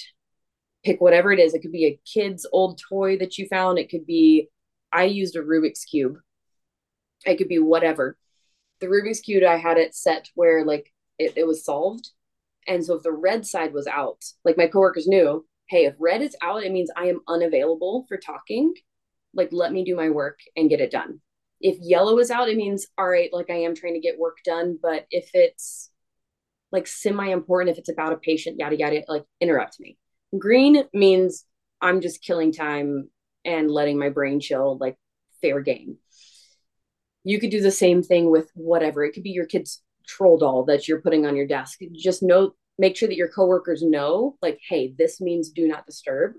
[0.86, 1.54] Pick whatever it is.
[1.54, 3.78] It could be a kid's old toy that you found.
[3.78, 4.48] It could be,
[4.94, 6.16] I used a Rubik's Cube.
[7.26, 8.18] It could be whatever.
[8.80, 12.12] The Rubik's Cube, I had it set where like it, it was solved.
[12.68, 16.22] And so if the red side was out, like my coworkers knew, hey, if red
[16.22, 18.74] is out, it means I am unavailable for talking.
[19.34, 21.22] Like, let me do my work and get it done.
[21.62, 24.38] If yellow is out, it means, all right, like I am trying to get work
[24.46, 24.78] done.
[24.82, 25.92] But if it's
[26.72, 29.98] like semi important, if it's about a patient, yada, yada, like interrupt me.
[30.38, 31.46] Green means
[31.82, 33.10] I'm just killing time
[33.46, 34.98] and letting my brain chill, like
[35.42, 35.98] fair game.
[37.24, 39.04] You could do the same thing with whatever.
[39.04, 41.80] It could be your kid's troll doll that you're putting on your desk.
[41.94, 46.34] Just know, make sure that your coworkers know like hey this means do not disturb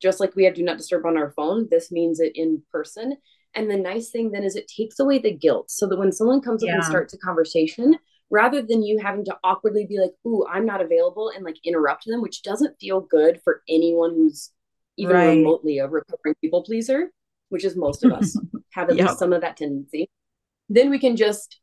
[0.00, 3.16] just like we have do not disturb on our phone this means it in person
[3.56, 6.40] and the nice thing then is it takes away the guilt so that when someone
[6.40, 6.72] comes yeah.
[6.72, 7.96] up and starts a conversation
[8.30, 12.04] rather than you having to awkwardly be like ooh i'm not available and like interrupt
[12.06, 14.50] them which doesn't feel good for anyone who's
[14.98, 15.28] even right.
[15.30, 17.10] remotely a recovering people pleaser
[17.50, 18.36] which is most of us
[18.72, 19.08] have at yep.
[19.08, 20.08] least some of that tendency
[20.70, 21.60] then we can just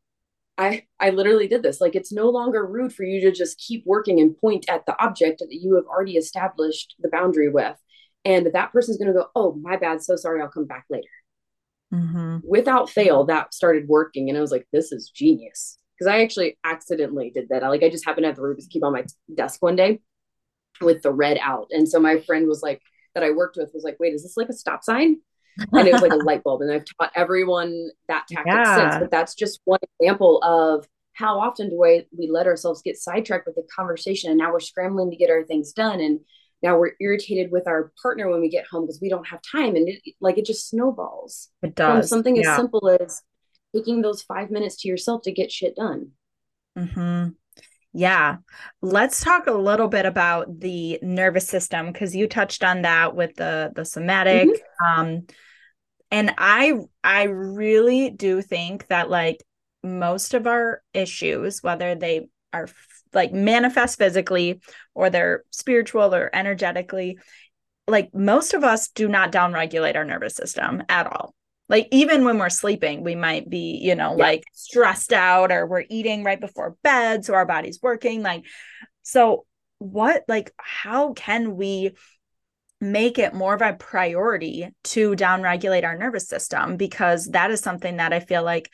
[0.58, 1.80] I I literally did this.
[1.80, 5.00] Like it's no longer rude for you to just keep working and point at the
[5.02, 7.76] object that you have already established the boundary with.
[8.24, 10.02] And that person's going to go, "Oh, my bad.
[10.02, 10.42] So sorry.
[10.42, 11.08] I'll come back later."
[11.94, 12.38] Mm-hmm.
[12.42, 16.58] Without fail, that started working, and I was like, "This is genius." Because I actually
[16.64, 17.62] accidentally did that.
[17.62, 20.00] I, like I just happened to have the Rubik's cube on my desk one day
[20.80, 22.82] with the red out, and so my friend was like,
[23.14, 25.20] that I worked with was like, "Wait, is this like a stop sign?"
[25.72, 26.62] And it was like a light bulb.
[26.62, 28.76] And I've taught everyone that tactic yeah.
[28.76, 29.00] since.
[29.00, 33.46] But that's just one example of how often do I, we let ourselves get sidetracked
[33.46, 36.20] with the conversation and now we're scrambling to get our things done and
[36.62, 39.74] now we're irritated with our partner when we get home because we don't have time
[39.74, 42.52] and it, like it just snowballs it does From something yeah.
[42.52, 43.22] as simple as
[43.74, 46.12] taking those five minutes to yourself to get shit done
[46.78, 47.30] mm-hmm.
[47.94, 48.36] Yeah.
[48.82, 53.34] Let's talk a little bit about the nervous system because you touched on that with
[53.36, 55.00] the the somatic mm-hmm.
[55.00, 55.26] um
[56.10, 56.72] and i
[57.04, 59.42] i really do think that like
[59.82, 62.68] most of our issues whether they are
[63.12, 64.60] like manifest physically
[64.94, 67.18] or they're spiritual or energetically
[67.86, 71.34] like most of us do not downregulate our nervous system at all
[71.68, 74.24] like even when we're sleeping we might be you know yeah.
[74.24, 78.44] like stressed out or we're eating right before bed so our body's working like
[79.02, 79.46] so
[79.78, 81.92] what like how can we
[82.80, 87.96] make it more of a priority to downregulate our nervous system because that is something
[87.96, 88.70] that I feel like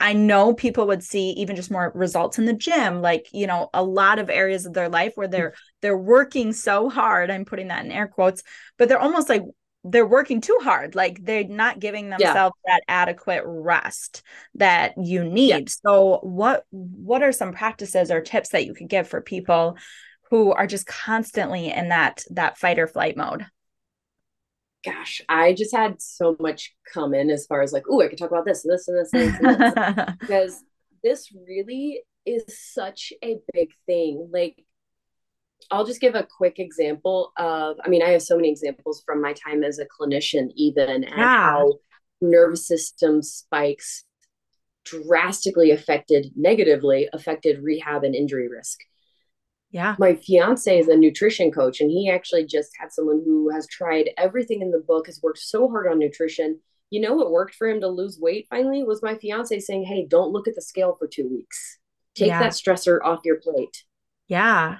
[0.00, 3.68] I know people would see even just more results in the gym like you know
[3.74, 5.32] a lot of areas of their life where hmm.
[5.32, 8.42] they're they're working so hard I'm putting that in air quotes
[8.78, 9.42] but they're almost like
[9.84, 12.74] they're working too hard like they're not giving themselves yeah.
[12.74, 14.22] that adequate rest
[14.54, 15.60] that you need yeah.
[15.66, 19.76] so what what are some practices or tips that you could give for people
[20.30, 23.46] who are just constantly in that that fight or flight mode.
[24.84, 28.16] Gosh i just had so much come in as far as like oh i could
[28.16, 30.14] talk about this and this and this, and this, and this.
[30.20, 30.64] because
[31.02, 34.28] this really is such a big thing.
[34.32, 34.64] Like
[35.70, 39.20] I'll just give a quick example of, I mean, I have so many examples from
[39.20, 41.74] my time as a clinician, even, and how
[42.20, 44.04] nervous system spikes
[44.84, 48.78] drastically affected negatively affected rehab and injury risk
[49.70, 53.66] yeah my fiance is a nutrition coach and he actually just had someone who has
[53.68, 56.58] tried everything in the book has worked so hard on nutrition
[56.90, 60.06] you know what worked for him to lose weight finally was my fiance saying hey
[60.08, 61.78] don't look at the scale for two weeks
[62.14, 62.40] take Yeah.
[62.40, 63.84] that stressor off your plate
[64.26, 64.76] yeah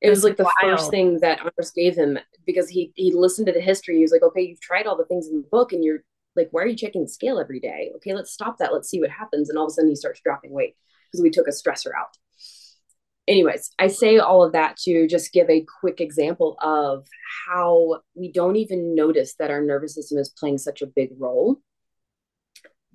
[0.00, 0.78] it was like the wild.
[0.78, 3.96] first thing that Anders gave him because he he listened to the history.
[3.96, 6.04] He was like, okay, you've tried all the things in the book, and you're
[6.36, 7.90] like, why are you checking the scale every day?
[7.96, 8.70] Okay, let's stop that.
[8.74, 9.48] Let's see what happens.
[9.48, 10.76] And all of a sudden, he starts dropping weight
[11.10, 12.18] because we took a stressor out.
[13.26, 17.06] Anyways, I say all of that to just give a quick example of
[17.46, 21.60] how we don't even notice that our nervous system is playing such a big role.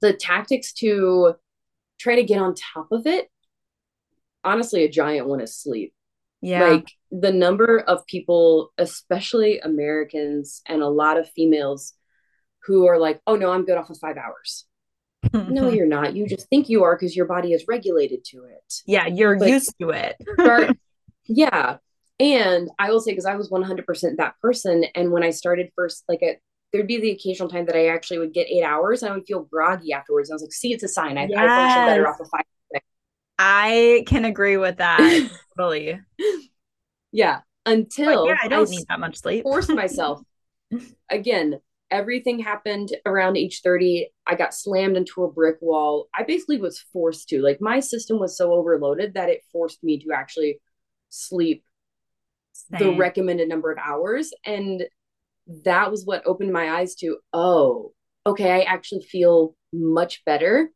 [0.01, 1.33] The tactics to
[1.99, 3.27] try to get on top of it,
[4.43, 5.93] honestly, a giant one is sleep.
[6.41, 6.63] Yeah.
[6.63, 11.93] Like the number of people especially americans and a lot of females
[12.65, 14.65] who are like oh no i'm good off of five hours
[15.33, 16.15] no you're not.
[16.15, 18.73] You just think you are because your body is regulated to it.
[18.85, 20.15] Yeah you're But- used to it.
[20.39, 20.77] Start-
[21.25, 21.77] yeah.
[22.19, 26.03] And i will say because i was 100% that person and when i started first
[26.09, 26.41] like it
[26.73, 29.25] there'd be the occasional time that i actually would get eight hours and i would
[29.25, 30.29] feel groggy afterwards.
[30.29, 31.17] I was like see it's a sign.
[31.17, 32.13] I, I function better Yes.
[32.15, 32.81] off of five
[33.41, 35.29] i can agree with that.
[35.57, 35.99] Totally.
[37.11, 37.39] Yeah.
[37.65, 39.43] Until yeah i don't s- need that much sleep.
[39.43, 40.21] forced myself.
[41.09, 41.59] Again,
[41.91, 44.09] everything happened around age 30.
[44.27, 46.07] I got slammed into a brick wall.
[46.13, 47.41] I basically was forced to.
[47.41, 50.61] Like my system was so overloaded that it forced me to actually
[51.09, 51.63] sleep
[52.69, 54.31] the recommended number of hours.
[54.45, 54.83] And
[55.65, 57.93] that was what opened my eyes to, oh,
[58.25, 60.71] okay, I actually feel much better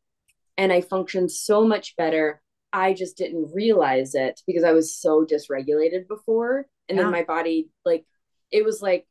[0.57, 2.41] and I function so much better.
[2.71, 6.67] I just didn't realize it because I was so dysregulated before.
[6.89, 7.03] And Yeah.
[7.03, 8.05] then my body, like,
[8.51, 9.05] it was like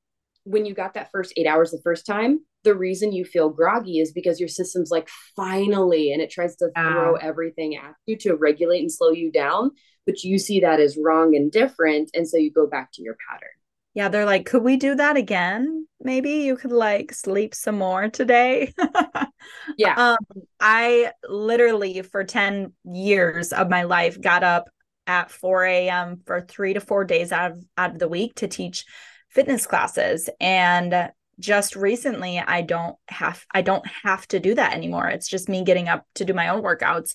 [0.45, 3.99] when you got that first eight hours the first time, the reason you feel groggy
[3.99, 8.34] is because your system's like, finally, and it tries to throw everything at you to
[8.34, 9.70] regulate and slow you down.
[10.07, 12.11] But you see that as wrong and different.
[12.14, 13.49] And so you go back to your pattern.
[13.95, 15.86] Yeah, they're like, could we do that again?
[16.01, 18.72] Maybe you could like sleep some more today.
[19.76, 19.95] Yeah.
[19.95, 24.68] Um, I literally for 10 years of my life got up
[25.07, 26.20] at 4 a.m.
[26.26, 28.84] for three to four days out of out of the week to teach
[29.32, 30.28] fitness classes.
[30.40, 31.10] And
[31.40, 35.08] just recently I don't have I don't have to do that anymore.
[35.08, 37.14] It's just me getting up to do my own workouts.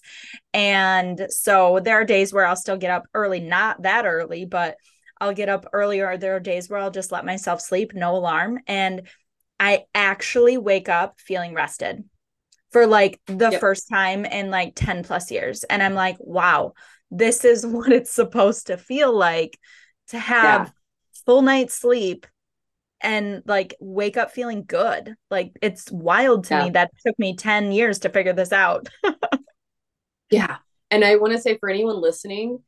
[0.53, 4.77] And so there are days where I'll still get up early, not that early, but
[5.19, 6.17] I'll get up earlier.
[6.17, 8.59] There are days where I'll just let myself sleep, no alarm.
[8.67, 9.07] And
[9.59, 12.03] I actually wake up feeling rested
[12.71, 13.51] for like the Yep.
[13.51, 15.63] first time in like 10 plus years.
[15.63, 16.73] And I'm like, wow,
[17.11, 19.57] this is what it's supposed to feel like
[20.09, 20.71] to have
[21.27, 22.27] full night's sleep
[23.01, 25.15] and like wake up feeling good.
[25.29, 26.65] Like it's wild to Yeah.
[26.65, 28.89] me that it took me 10 years to figure this out.
[30.31, 30.57] Yeah.
[30.91, 32.59] And I want to say for anyone listening,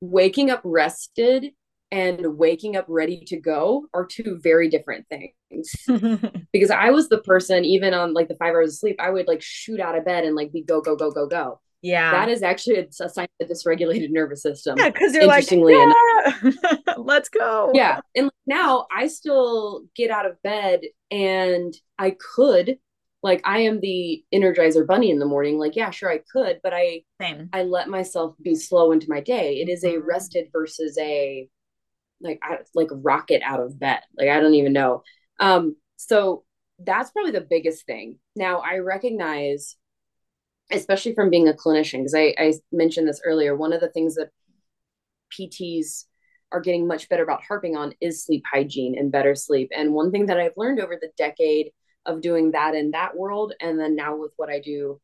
[0.00, 1.46] waking up rested
[1.90, 5.72] and waking up ready to go are two very different things.
[6.52, 9.26] Because I was the person, even on like the five hours of sleep, I would
[9.28, 11.60] like shoot out of bed and like be go, go, go, go, go.
[11.84, 12.10] Yeah.
[12.12, 14.78] That is actually a, a sign of the dysregulated nervous system.
[14.78, 17.70] yeah, because you're like, Interestingly yeah, let's go.
[17.74, 20.80] yeah and now i still get out of bed
[21.10, 22.78] and i could
[23.22, 26.72] like i am the energizer bunny in the morning like yeah sure i could but
[26.74, 27.48] i Same.
[27.52, 30.06] i let myself be slow into my day it is a Mhm.
[30.06, 31.48] rested versus a
[32.20, 35.02] like I, like rocket out of bed like i don't even know
[35.40, 36.44] um so
[36.78, 39.76] that's probably the biggest thing now i recognize
[40.70, 44.14] especially from being a clinician because I, I mentioned this earlier one of the things
[44.14, 44.30] that
[45.32, 46.04] pts
[46.52, 49.70] are getting much better about harping on is sleep hygiene and better sleep.
[49.76, 51.70] And one thing that i've learned over the decade
[52.06, 55.00] of doing that in that world and then now with what i do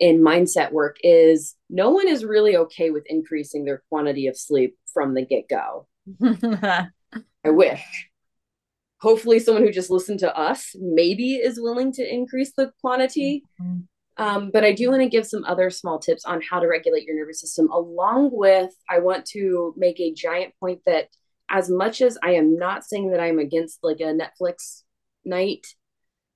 [0.00, 4.76] in mindset work is no one is really okay with increasing their quantity of sleep
[4.92, 5.86] from the get-go.
[6.22, 7.82] I wish.
[9.00, 13.80] Hopefully someone who just listened to us maybe is willing to increase the quantity mm-hmm.
[14.16, 17.04] Um, but I do want to give some other small tips on how to regulate
[17.04, 21.08] your nervous system, along with I want to make a giant point that
[21.50, 24.82] as much as I am not saying that I'm against like a Netflix
[25.24, 25.66] night,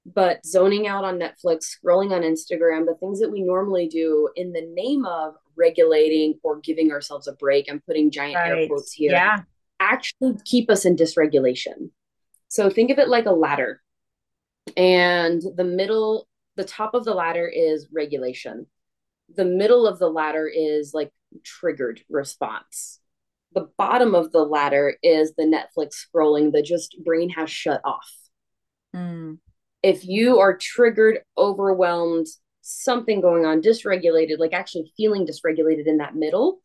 [0.04, 4.52] but zoning out on Netflix, scrolling on Instagram, the things that we normally do in
[4.52, 9.12] the name of regulating or giving ourselves a break, I'm putting giant air quotes here,
[9.12, 9.42] Yeah.
[9.80, 11.90] actually keep us in dysregulation.
[12.48, 13.82] So think of it like a ladder.
[14.76, 16.27] And the middle,
[16.58, 18.66] the top of the ladder is regulation.
[19.36, 21.12] The middle of the ladder is like
[21.44, 22.98] triggered response.
[23.54, 28.10] The bottom of the ladder is the Netflix scrolling, the just brain has shut off.
[28.94, 29.38] Mm.
[29.84, 32.26] If you are triggered, overwhelmed,
[32.60, 36.60] something going on, dysregulated, like actually feeling dysregulated in that middle,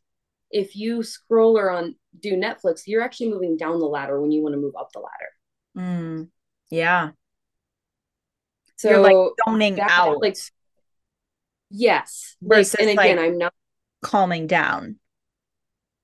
[0.50, 4.42] if you scroll or on do Netflix, you're actually moving down the ladder when you
[4.42, 5.88] want to move up the ladder.
[5.88, 6.30] Mm,
[6.72, 7.12] yeah.
[8.84, 9.16] So You're like
[9.48, 10.36] zoning that- out like
[11.70, 12.36] yes.
[12.42, 13.54] Like, versus and again, like I'm not
[14.02, 15.00] calming down.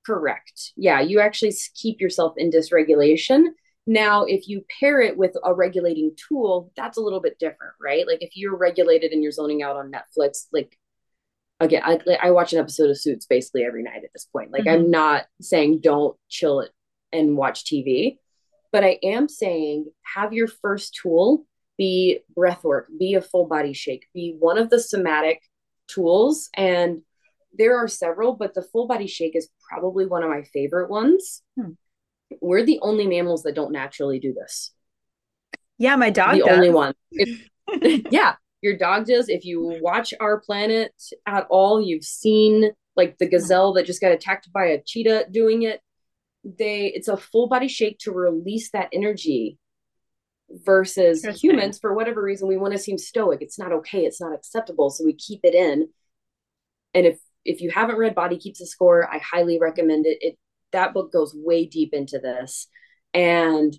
[0.05, 0.71] correct.
[0.77, 3.47] Yeah, you actually keep yourself in dysregulation.
[3.85, 8.07] Now, if you pair it with a regulating tool, that's a little bit different, right?
[8.07, 10.79] Like if you're regulated and you're zoning out on Netflix, like
[11.59, 14.53] again, I, I watch an episode of Suits basically every night at this point.
[14.53, 14.91] Like I'm mm-hmm.
[14.91, 16.71] not saying don't chill it
[17.11, 18.19] and watch TV,
[18.71, 21.45] but I am saying have your first tool
[21.79, 25.41] be breath work, be a full body shake, be one of the somatic
[25.87, 26.49] tools.
[26.53, 27.01] And
[27.57, 31.41] there are several, but the full body shake is probably one of my favorite ones.
[31.59, 31.71] Hmm.
[32.41, 34.71] We're the only mammals that don't naturally do this.
[35.79, 36.57] Yeah, my dog the does.
[36.57, 36.93] only one.
[37.11, 37.47] If-
[38.11, 39.29] yeah, your dog does.
[39.29, 40.93] If you watch Our Planet
[41.25, 45.63] at all, you've seen like the gazelle that just got attacked by a cheetah doing
[45.63, 45.79] it.
[46.43, 49.57] They it's a full body shake to release that energy
[50.51, 53.41] versus humans for whatever reason we want to seem stoic.
[53.41, 55.89] It's not okay, it's not acceptable, so we keep it in.
[56.93, 60.17] And if if you haven't read Body Keeps a Score, I highly recommend it.
[60.21, 60.37] It
[60.71, 62.67] that book goes way deep into this
[63.13, 63.75] and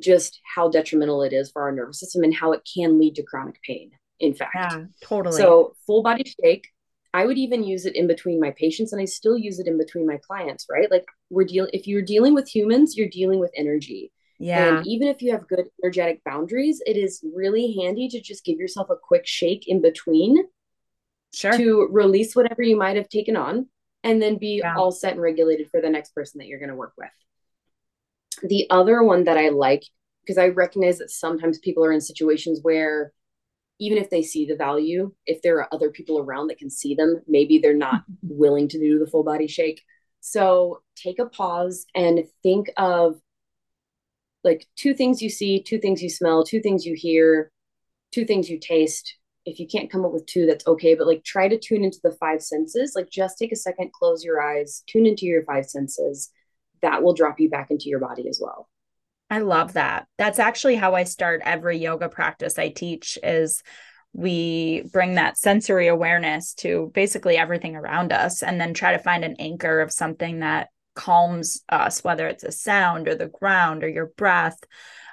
[0.00, 3.22] just how detrimental it is for our nervous system and how it can lead to
[3.22, 5.36] chronic pain in fact Yeah, totally.
[5.36, 6.68] so full body shake
[7.14, 9.78] i would even use it in between my patients and i still use it in
[9.78, 13.52] between my clients right like we're dealing if you're dealing with humans you're dealing with
[13.56, 14.10] energy
[14.44, 14.78] yeah.
[14.78, 18.58] and even if you have good energetic boundaries it is really handy to just give
[18.58, 20.36] yourself a quick shake in between
[21.32, 21.56] Sure.
[21.56, 23.66] to release whatever you might have taken on
[24.04, 24.76] and then be Yeah.
[24.76, 27.10] all set and regulated for the next person that you're going to work with.
[28.42, 29.82] The other one that I like,
[30.22, 33.12] because I recognize that sometimes people are in situations where
[33.80, 36.94] even if they see the value, if there are other people around that can see
[36.94, 39.82] them, maybe they're not willing to do the full body shake.
[40.20, 43.20] So take a pause and think of
[44.44, 47.50] like two things you see, two things you smell, two things you hear,
[48.12, 49.16] two things you taste.
[49.46, 50.94] If you can't come up with two, that's okay.
[50.94, 52.92] But like try to tune into the five senses.
[52.94, 56.30] Like just take a second, close your eyes, tune into your five senses.
[56.82, 58.68] That will drop you back into your body as well.
[59.30, 60.06] I love that.
[60.18, 63.62] That's actually how I start every yoga practice I teach is
[64.12, 69.24] we bring that sensory awareness to basically everything around us and then try to find
[69.24, 73.88] an anchor of something that calms us whether it's a sound or the ground or
[73.88, 74.58] your breath.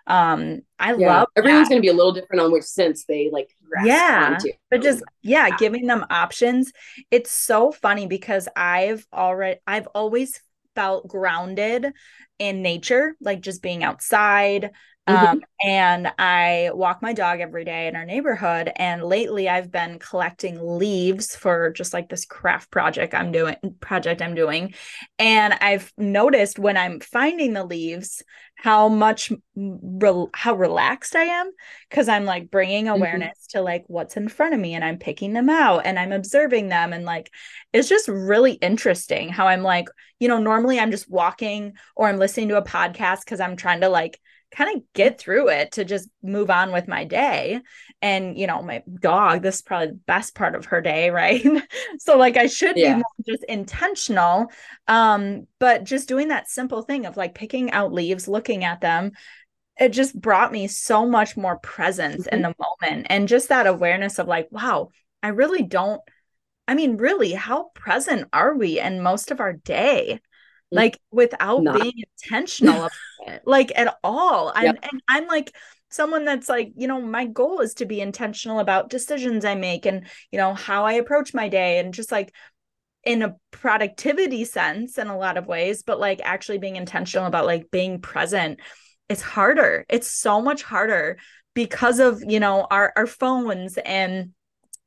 [0.08, 3.50] Um I love everyone's going to be a little different on which sense they like
[3.74, 4.50] Yeah, onto.
[4.70, 5.58] but just yeah, Yeah.
[5.58, 6.72] giving them options.
[7.10, 10.42] It's so funny because I've already I've always
[10.76, 11.94] felt grounded
[12.42, 14.72] in nature, like just being outside.
[15.08, 18.72] Um, and I walk my dog every day in our neighborhood.
[18.76, 24.22] And lately I've been collecting leaves for just like this craft project I'm doing project
[24.22, 24.74] I'm doing.
[25.20, 28.24] And I've noticed when I'm finding the leaves
[28.62, 31.52] how much rel- how relaxed I am
[31.90, 35.34] because I'm like bringing awareness to like what's in front of me and I'm picking
[35.34, 37.32] them out and I'm observing them and like
[37.74, 39.88] it's just really interesting how I'm like
[40.20, 43.82] you know normally I'm just walking or I'm listening to a podcast cuz I'm trying
[43.82, 44.20] to like
[44.56, 47.62] kind of get through it to just move on with my day.
[48.02, 51.46] And you know my dog this is probably the best part of her day right?
[52.00, 52.94] So like I should Yeah.
[52.94, 54.48] be more just intentional
[54.88, 59.12] um but just doing that simple thing of like picking out leaves looking at them
[59.80, 63.08] it just brought me so much more presence in the moment.
[63.10, 64.90] And just that awareness of like wow
[65.24, 66.02] i really don't
[66.68, 70.20] i mean really how present are we in most of our day
[70.72, 71.80] like without Not.
[71.80, 71.94] being
[72.24, 72.92] intentional about
[73.28, 74.80] it like at all I'm, Yep.
[74.92, 75.56] and i'm like
[75.90, 79.86] someone that's like you know my goal is to be intentional about decisions i make
[79.86, 82.34] and you know how i approach my day and just like
[83.04, 87.46] in a productivity sense in a lot of ways but like actually being intentional about
[87.46, 88.60] like being present
[89.10, 91.18] it's harder it's so much harder
[91.56, 94.32] because of you know our our phones and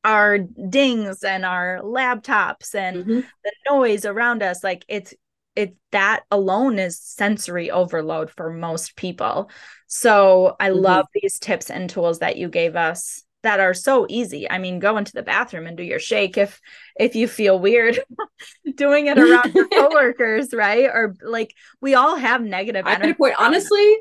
[0.04, 3.24] our dings and our laptops and Mhm.
[3.42, 5.14] the noise around us like it's
[5.56, 9.50] it that alone is sensory overload for most people
[9.86, 10.82] so i Mhm.
[10.82, 14.78] love these tips and tools that you gave us that are so easy i mean
[14.78, 16.60] go into the bathroom and do your shake if
[16.98, 17.98] if you feel weird
[18.76, 23.34] doing it around your coworkers right or like we all have negative I'm energy point,
[23.38, 23.98] honestly,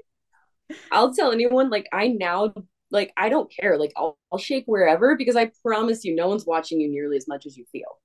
[0.91, 2.53] I'll tell anyone, like, I now,
[2.91, 3.77] like, I don't care.
[3.77, 7.27] Like, I'll, I'll shake wherever because I promise you, no one's watching you nearly as
[7.27, 7.99] much as you feel.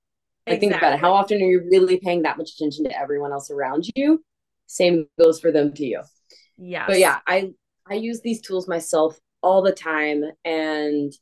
[0.49, 0.99] Like, think about it.
[0.99, 4.23] How often are you really paying that much attention to everyone else around you?
[4.67, 6.01] Same goes for them to you.
[6.57, 6.85] Yeah.
[6.87, 7.51] But yeah, I
[7.87, 11.13] I use these tools myself all the time and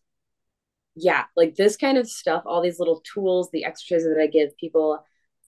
[0.95, 4.57] yeah, like this kind of stuff, all these little tools, the exercises that I give
[4.57, 4.99] people,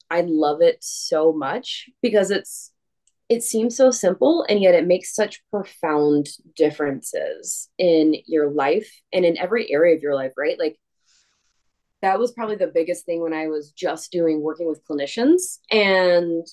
[0.09, 2.71] I love it so much because it's
[3.29, 9.23] it seems so simple and yet it makes such profound differences in your life and
[9.23, 10.57] in every area of your life, right?
[10.57, 10.79] Like
[12.01, 16.45] that was probably the biggest thing when I was just doing working with clinicians and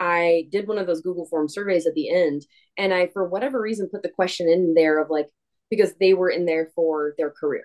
[0.00, 2.46] I did one of those Google form surveys at the end
[2.76, 5.28] and I for whatever reason put the question in there of like
[5.70, 7.64] because they were in there for their career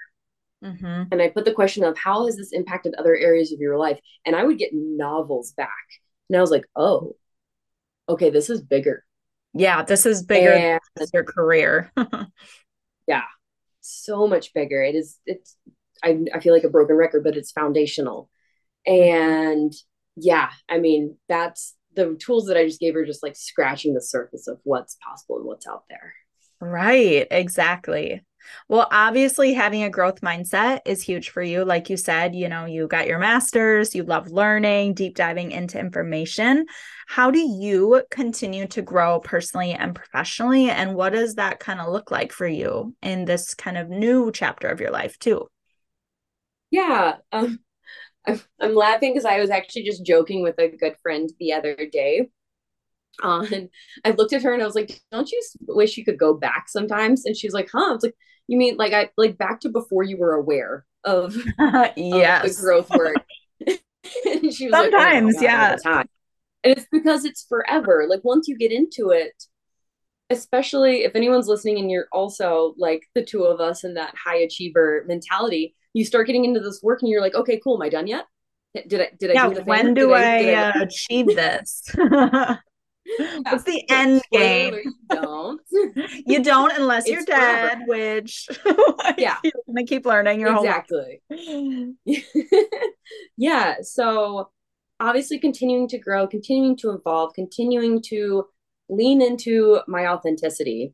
[0.63, 1.03] Mm-hmm.
[1.11, 3.99] And I put the question of how has this impacted other areas of your life?
[4.25, 5.69] And I would get novels back.
[6.29, 7.15] And I was like, oh,
[8.07, 9.05] okay, this is bigger.
[9.53, 11.91] Yeah, this is bigger and, than your career.
[13.07, 13.23] yeah,
[13.81, 14.81] so much bigger.
[14.83, 15.55] It is, it's,
[16.03, 18.29] I, I feel like a broken record, but it's foundational.
[18.85, 19.73] And
[20.15, 24.01] yeah, I mean, that's the tools that I just gave her just like scratching the
[24.01, 26.13] surface of what's possible and what's out there.
[26.61, 28.23] Right, exactly.
[28.67, 31.65] Well, obviously, having a growth mindset is huge for you.
[31.65, 35.79] Like you said, you know, you got your master's, you love learning, deep diving into
[35.79, 36.65] information.
[37.07, 40.69] How do you continue to grow personally and professionally?
[40.69, 44.31] And what does that kind of look like for you in this kind of new
[44.31, 45.47] chapter of your life, too?
[46.71, 47.17] Yeah.
[47.31, 47.59] Um,
[48.27, 51.75] I'm, I'm laughing because I was actually just joking with a good friend the other
[51.91, 52.29] day
[53.21, 53.59] on uh,
[54.05, 56.69] I looked at her and I was like, "Don't you wish you could go back
[56.69, 58.15] sometimes?" And she's like, "Huh?" I was like,
[58.47, 61.35] "You mean like I like back to before you were aware of
[61.95, 63.15] yes of the growth work?"
[63.67, 66.03] and she was sometimes, like, oh, yeah.
[66.63, 68.05] And it's because it's forever.
[68.09, 69.31] Like once you get into it,
[70.29, 74.37] especially if anyone's listening and you're also like the two of us in that high
[74.37, 77.75] achiever mentality, you start getting into this work and you're like, "Okay, cool.
[77.75, 78.25] Am I done yet?"
[78.87, 81.83] Did I did I yeah, when do I, I, I uh, achieve this?
[83.43, 84.75] What's the end game?
[84.83, 85.61] You don't.
[86.25, 88.47] you don't unless it's you're dead, which
[89.17, 91.21] yeah, you're gonna keep learning your exactly.
[93.37, 93.75] yeah.
[93.81, 94.51] So
[94.99, 98.45] obviously continuing to grow, continuing to evolve, continuing to
[98.89, 100.93] lean into my authenticity.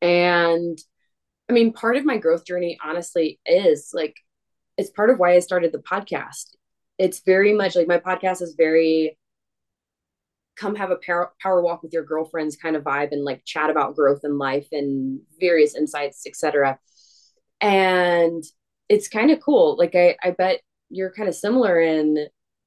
[0.00, 0.78] And
[1.48, 4.16] I mean, part of my growth journey, honestly, is like
[4.78, 6.56] it's part of why I started the podcast.
[6.98, 9.18] It's very much like my podcast is very
[10.56, 13.70] come have a power, power walk with your girlfriends kind of vibe and like chat
[13.70, 16.78] about growth in life and various insights etc
[17.62, 18.44] and
[18.88, 19.76] it's kind of cool.
[19.78, 22.26] Like I, I bet you're kind of similar in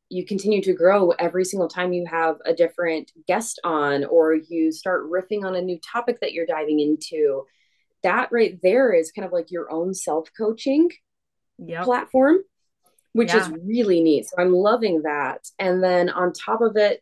[0.09, 4.71] you continue to grow every single time you have a different guest on or you
[4.71, 7.43] start riffing on a new topic that you're diving into
[8.05, 10.89] that right there is kind of like your own self-coaching
[11.57, 11.83] yep.
[11.83, 12.37] platform
[13.13, 13.41] which yeah.
[13.41, 17.01] is really neat so i'm loving that and then on top of it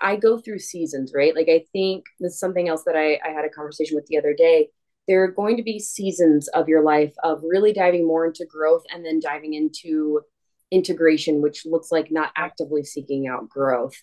[0.00, 1.34] I go through seasons, right?
[1.34, 4.18] Like I think this is something else that I, I had a conversation with the
[4.18, 4.68] other day.
[5.08, 8.82] There are going to be seasons of your life of really diving more into growth
[8.92, 10.20] and then diving into
[10.70, 13.94] integration, which looks like not actively seeking out growth.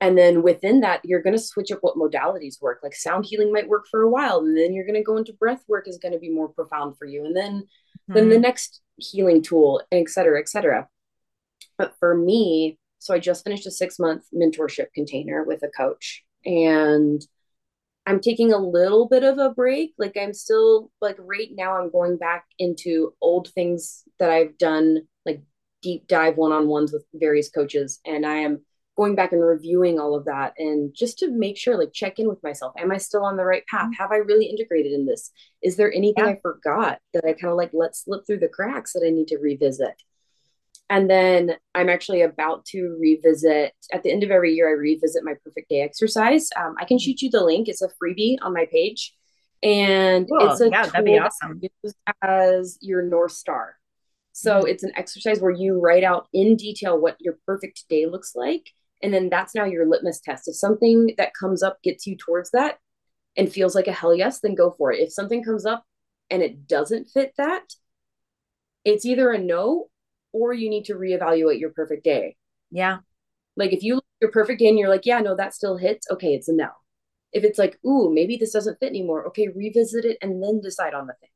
[0.00, 2.80] And then within that, you're going to switch up what modalities work.
[2.82, 5.32] Like sound healing might work for a while, and then you're going to go into
[5.34, 7.24] breath work is going to be more profound for you.
[7.24, 8.14] And then, mm-hmm.
[8.14, 10.88] then the next healing tool, et cetera, et cetera.
[11.76, 16.22] But for me, so I just finished a six month mentorship container with a coach
[16.44, 17.20] and
[18.06, 19.94] I'm taking a little bit of a break.
[19.98, 25.02] Like I'm still like right now I'm going back into old things that I've done
[25.24, 25.42] like
[25.82, 28.64] deep dive one-on-ones with various coaches and I am
[28.96, 32.28] going back and reviewing all of that and just to make sure like check in
[32.28, 34.02] with myself am i still on the right path mm-hmm.
[34.02, 35.30] have i really integrated in this
[35.62, 36.32] is there anything yeah.
[36.32, 39.28] i forgot that i kind of like let slip through the cracks that i need
[39.28, 39.94] to revisit
[40.90, 45.24] and then I'm actually about to revisit at the end of every year, I revisit
[45.24, 46.50] my perfect day exercise.
[46.56, 47.04] Um, I can mm-hmm.
[47.04, 47.68] shoot you the link.
[47.68, 49.14] It's a freebie on my page.
[49.62, 50.50] And cool.
[50.50, 51.60] it's a yeah, that'd be awesome.
[52.22, 53.76] as your North Star.
[54.32, 54.66] So mm-hmm.
[54.66, 58.70] it's an exercise where you write out in detail what your perfect day looks like.
[59.02, 60.48] And then that's now your litmus test.
[60.48, 62.78] If something that comes up gets you towards that
[63.36, 65.00] and feels like a hell yes, then go for it.
[65.00, 65.84] If something comes up
[66.28, 67.64] and it doesn't fit that,
[68.84, 69.88] it's either a no
[70.32, 72.36] or you need to reevaluate your perfect day.
[72.70, 72.98] Yeah.
[73.56, 76.06] Like if you look your perfect day and you're like, yeah, no, that still hits,
[76.10, 76.68] okay, it's a no.
[77.32, 80.94] If it's like, ooh, maybe this doesn't fit anymore, okay, revisit it and then decide
[80.94, 81.30] on the thing.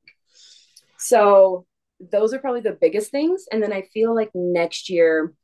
[0.98, 1.66] So
[2.00, 3.46] those are probably the biggest things.
[3.50, 5.34] And then I feel like next year,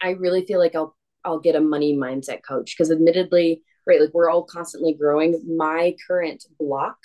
[0.00, 0.95] I really feel like I'll
[1.26, 5.42] I'll get a money mindset coach because admittedly, right, like we're all constantly growing.
[5.56, 6.96] My current block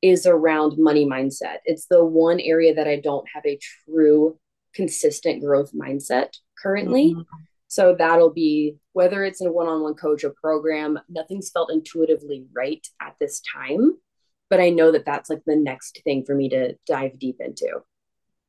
[0.00, 1.56] is around money mindset.
[1.64, 4.38] It's the one area that I don't have a true
[4.74, 6.28] consistent growth mindset
[6.62, 7.12] currently.
[7.12, 7.22] Mm-hmm.
[7.66, 12.86] So that'll be whether it's in a one-on-one coach or program, nothing's felt intuitively right
[13.02, 13.98] at this time,
[14.48, 17.80] but I know that that's like the next thing for me to dive deep into.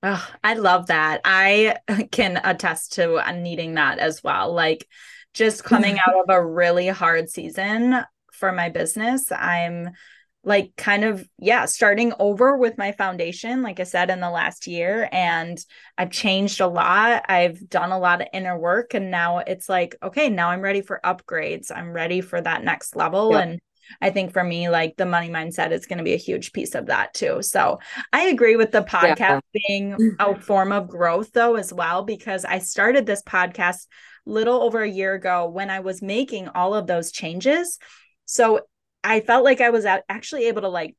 [0.02, 1.22] Oh, I love that.
[1.26, 1.76] I
[2.12, 4.54] can attest to needing that as well.
[4.54, 4.88] Like
[5.34, 9.90] just coming out of a really hard season for my business, I'm
[10.44, 14.68] like kind of yeah starting over with my foundation like i said in the last
[14.68, 15.64] year and
[15.98, 19.98] i've changed a lot i've done a lot of inner work and now it's like
[20.02, 23.44] okay now i'm ready for upgrades i'm ready for that next level yep.
[23.44, 23.60] and
[24.02, 26.76] i think for me like the money mindset is going to be a huge piece
[26.76, 27.80] of that too so
[28.14, 29.40] i agree with the podcast yeah.
[29.68, 33.88] being a uh, form of growth though as well because i started this podcast
[34.26, 37.80] little over a year ago when i was making all of those changes
[38.26, 38.62] so
[39.04, 40.96] I felt like I was actually able to like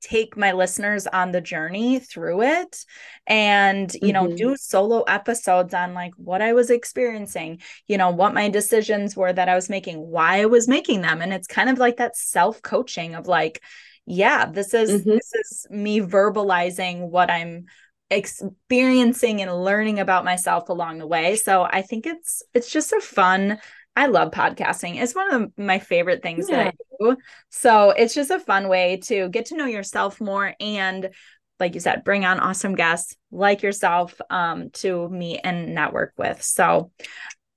[0.00, 2.84] take my listeners on the journey through it
[3.26, 4.36] and you know mm-hmm.
[4.36, 9.32] do solo episodes on like what I was experiencing you know what my decisions were
[9.32, 12.16] that I was making why I was making them and it's kind of like that
[12.16, 13.62] self coaching of like
[14.04, 15.10] yeah this is mm-hmm.
[15.10, 17.64] this is me verbalizing what I'm
[18.10, 23.00] experiencing and learning about myself along the way so I think it's it's just a
[23.00, 23.58] fun
[23.96, 25.00] I love podcasting.
[25.02, 26.56] It's one of my favorite things yeah.
[26.56, 27.16] that I do.
[27.50, 31.10] So it's just a fun way to get to know yourself more and
[31.58, 36.42] like you said, bring on awesome guests like yourself um, to meet and network with.
[36.42, 36.90] So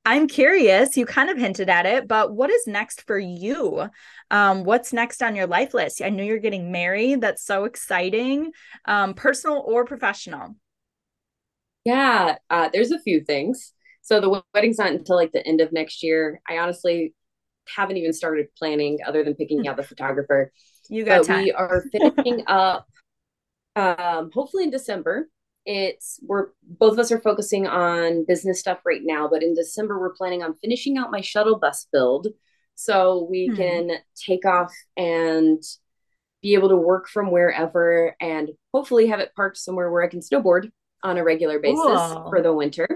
[0.06, 3.90] I'm curious, you kind of hinted at it, but what is next for you?
[4.32, 6.02] Um, what's next on your life list?
[6.02, 7.22] I know you're getting married.
[7.22, 8.52] That's so exciting,
[8.86, 10.56] um, personal or professional.
[11.84, 13.74] Yeah, uh, there's a few things.
[14.10, 16.42] So the wedding's not until like the end of next year.
[16.50, 17.14] I honestly
[17.76, 20.52] haven't even started planning other than picking out the photographer.
[20.90, 21.44] You got but time.
[21.44, 22.88] We are finishing up
[23.76, 25.30] um hopefully in December.
[25.64, 30.00] It's we're both of us are focusing on business stuff right now, but in December
[30.00, 32.30] we're planning on finishing out my shuttle bus build
[32.74, 33.58] so we hmm.
[33.58, 35.62] can take off and
[36.42, 40.22] be able to work from wherever and hopefully have it parked somewhere where I can
[40.22, 40.72] snowboard
[41.04, 42.30] on a regular basis cool.
[42.32, 42.88] for the winter.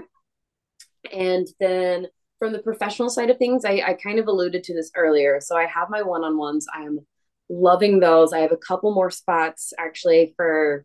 [1.14, 2.08] And then
[2.38, 5.40] from the professional side of things, I, I kind of alluded to this earlier.
[5.40, 6.66] So I have my one on ones.
[6.74, 7.00] I am
[7.48, 8.32] loving those.
[8.32, 10.84] I have a couple more spots actually for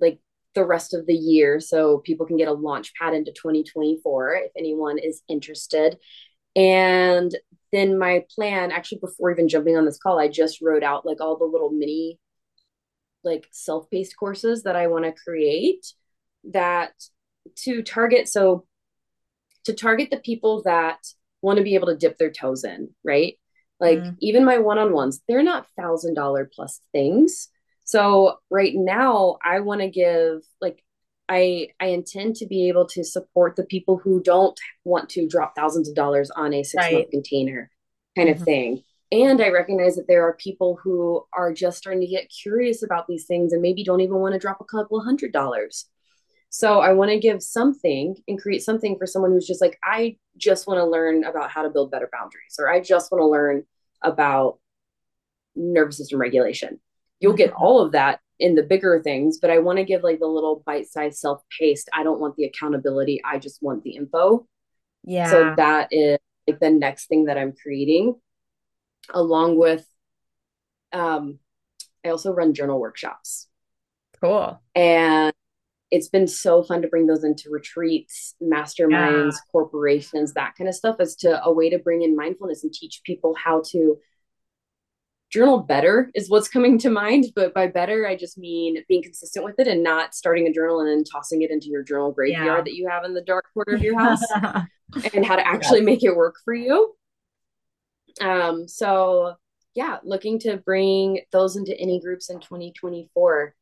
[0.00, 0.18] like
[0.54, 1.60] the rest of the year.
[1.60, 5.98] So people can get a launch pad into 2024 if anyone is interested.
[6.56, 7.34] And
[7.72, 11.20] then my plan, actually, before even jumping on this call, I just wrote out like
[11.20, 12.20] all the little mini,
[13.24, 15.84] like self paced courses that I want to create
[16.52, 16.92] that
[17.56, 18.28] to target.
[18.28, 18.66] So
[19.64, 20.98] to target the people that
[21.42, 23.38] want to be able to dip their toes in, right?
[23.80, 24.16] Like mm.
[24.20, 27.48] even my one-on-ones, they're not thousand dollar plus things.
[27.84, 30.82] So right now I want to give like
[31.28, 35.54] I I intend to be able to support the people who don't want to drop
[35.54, 37.10] thousands of dollars on a six month right.
[37.10, 37.70] container
[38.16, 38.40] kind mm-hmm.
[38.40, 38.82] of thing.
[39.12, 43.06] And I recognize that there are people who are just starting to get curious about
[43.06, 45.86] these things and maybe don't even want to drop a couple hundred dollars.
[46.54, 50.18] So I want to give something and create something for someone who's just like, I
[50.36, 53.26] just want to learn about how to build better boundaries, or I just want to
[53.26, 53.64] learn
[54.02, 54.60] about
[55.56, 56.78] nervous system regulation.
[57.18, 57.60] You'll get mm-hmm.
[57.64, 60.62] all of that in the bigger things, but I want to give like the little
[60.64, 61.90] bite sized self paced.
[61.92, 63.20] I don't want the accountability.
[63.24, 64.46] I just want the info.
[65.02, 65.28] Yeah.
[65.30, 68.14] So that is like the next thing that I'm creating,
[69.12, 69.84] along with,
[70.92, 71.40] um,
[72.06, 73.48] I also run journal workshops.
[74.20, 74.60] Cool.
[74.76, 75.34] And
[75.94, 79.52] it's been so fun to bring those into retreats, masterminds, yeah.
[79.52, 83.00] corporations, that kind of stuff as to a way to bring in mindfulness and teach
[83.04, 83.96] people how to
[85.30, 87.26] journal better is what's coming to mind.
[87.36, 90.80] But by better, I just mean being consistent with it and not starting a journal
[90.80, 92.62] and then tossing it into your journal graveyard yeah.
[92.62, 94.22] that you have in the dark corner of your house
[95.14, 96.96] and how to actually make it work for you.
[98.20, 99.36] Um, so
[99.76, 103.54] yeah, looking to bring those into any groups in 2024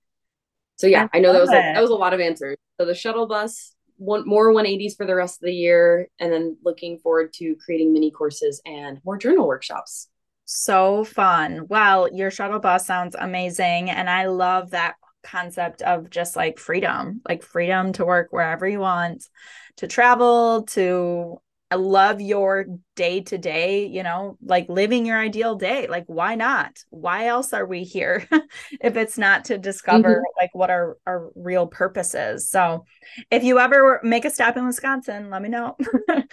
[0.76, 2.56] so yeah, I, I know that was a, that was a lot of answers.
[2.80, 6.56] So the shuttle bus, one more 180s for the rest of the year, and then
[6.64, 10.08] looking forward to creating mini courses and more journal workshops.
[10.44, 11.66] So fun.
[11.68, 13.90] Well, your shuttle bus sounds amazing.
[13.90, 18.80] And I love that concept of just like freedom, like freedom to work wherever you
[18.80, 19.28] want,
[19.76, 21.40] to travel, to
[21.72, 22.66] I love your
[22.96, 25.86] day to day, you know, like living your ideal day.
[25.86, 26.78] Like, why not?
[26.90, 28.28] Why else are we here
[28.82, 30.38] if it's not to discover mm-hmm.
[30.38, 32.50] like what our, our real purpose is?
[32.50, 32.84] So,
[33.30, 35.78] if you ever make a stop in Wisconsin, let me know.
[36.10, 36.24] you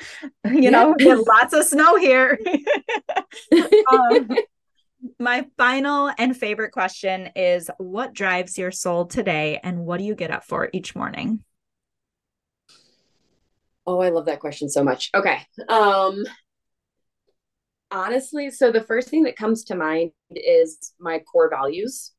[0.43, 0.71] yeah.
[0.71, 2.37] know, lots of snow here.
[3.93, 4.29] um,
[5.19, 10.15] my final and favorite question is What drives your soul today, and what do you
[10.15, 11.45] get up for each morning?
[13.89, 15.09] Oh, I love that question so much.
[15.15, 15.39] Okay.
[15.67, 16.23] Um
[17.89, 22.11] honestly, so the first thing that comes to mind is my core values.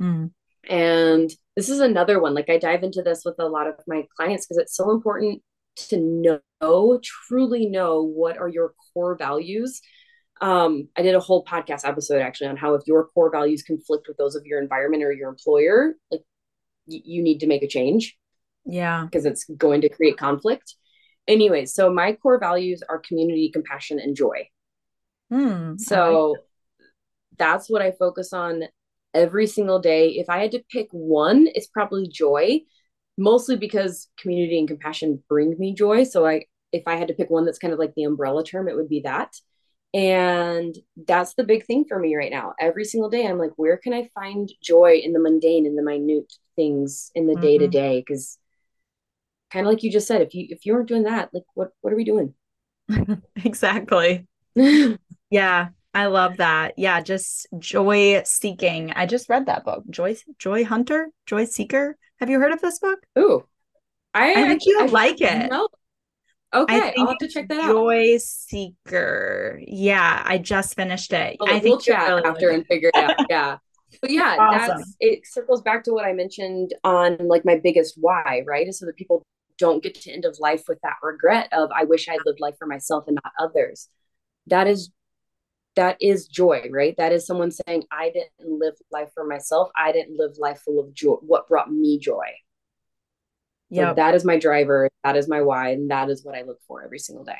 [0.00, 0.30] Mm.
[0.70, 2.32] And this is another one.
[2.32, 5.42] Like I dive into this with a lot of my clients because it's so important
[5.90, 9.82] to know, truly know what are your core values.
[10.40, 14.06] Um, I did a whole podcast episode actually on how if your core values conflict
[14.08, 16.22] with those of your environment or your employer, like
[16.86, 18.16] y- you need to make a change.
[18.64, 19.04] Yeah.
[19.04, 20.74] Because it's going to create conflict.
[21.28, 24.48] Anyways, so my core values are community, compassion, and joy.
[25.30, 26.42] Hmm, so like
[27.38, 28.64] that's what I focus on
[29.14, 30.10] every single day.
[30.10, 32.60] If I had to pick one, it's probably joy,
[33.16, 36.04] mostly because community and compassion bring me joy.
[36.04, 38.68] So I if I had to pick one that's kind of like the umbrella term,
[38.68, 39.34] it would be that.
[39.94, 40.76] And
[41.06, 42.54] that's the big thing for me right now.
[42.60, 45.82] Every single day, I'm like, where can I find joy in the mundane, in the
[45.82, 48.04] minute things, in the day to day?
[48.06, 48.38] Because
[49.50, 51.70] kind of like you just said, if you if you weren't doing that, like what
[51.80, 52.34] what are we doing?
[53.44, 54.26] exactly.
[55.30, 56.74] yeah, I love that.
[56.76, 58.92] Yeah, just joy seeking.
[58.92, 61.96] I just read that book, Joy Joy Hunter, Joy Seeker.
[62.20, 63.00] Have you heard of this book?
[63.18, 63.46] Ooh,
[64.14, 65.50] I, I think actually, you I, like it.
[65.50, 65.68] No.
[66.54, 67.72] Okay, I'll have to check that Joy out.
[67.72, 69.60] Joy Seeker.
[69.66, 71.36] Yeah, I just finished it.
[71.40, 73.16] Oh, well, I think we'll chat really after and figure it out.
[73.28, 73.58] Yeah.
[74.02, 74.76] But yeah, awesome.
[74.76, 78.68] that's it circles back to what I mentioned on like my biggest why, right?
[78.68, 79.22] Is so that people
[79.58, 82.56] don't get to end of life with that regret of I wish I lived life
[82.58, 83.88] for myself and not others.
[84.46, 84.90] That is
[85.76, 86.96] that is joy, right?
[86.96, 89.70] That is someone saying, I didn't live life for myself.
[89.76, 91.14] I didn't live life full of joy.
[91.20, 92.26] What brought me joy?
[93.70, 93.90] Yeah.
[93.90, 94.88] So that is my driver.
[95.04, 95.70] That is my why.
[95.70, 97.38] And that is what I look for every single day.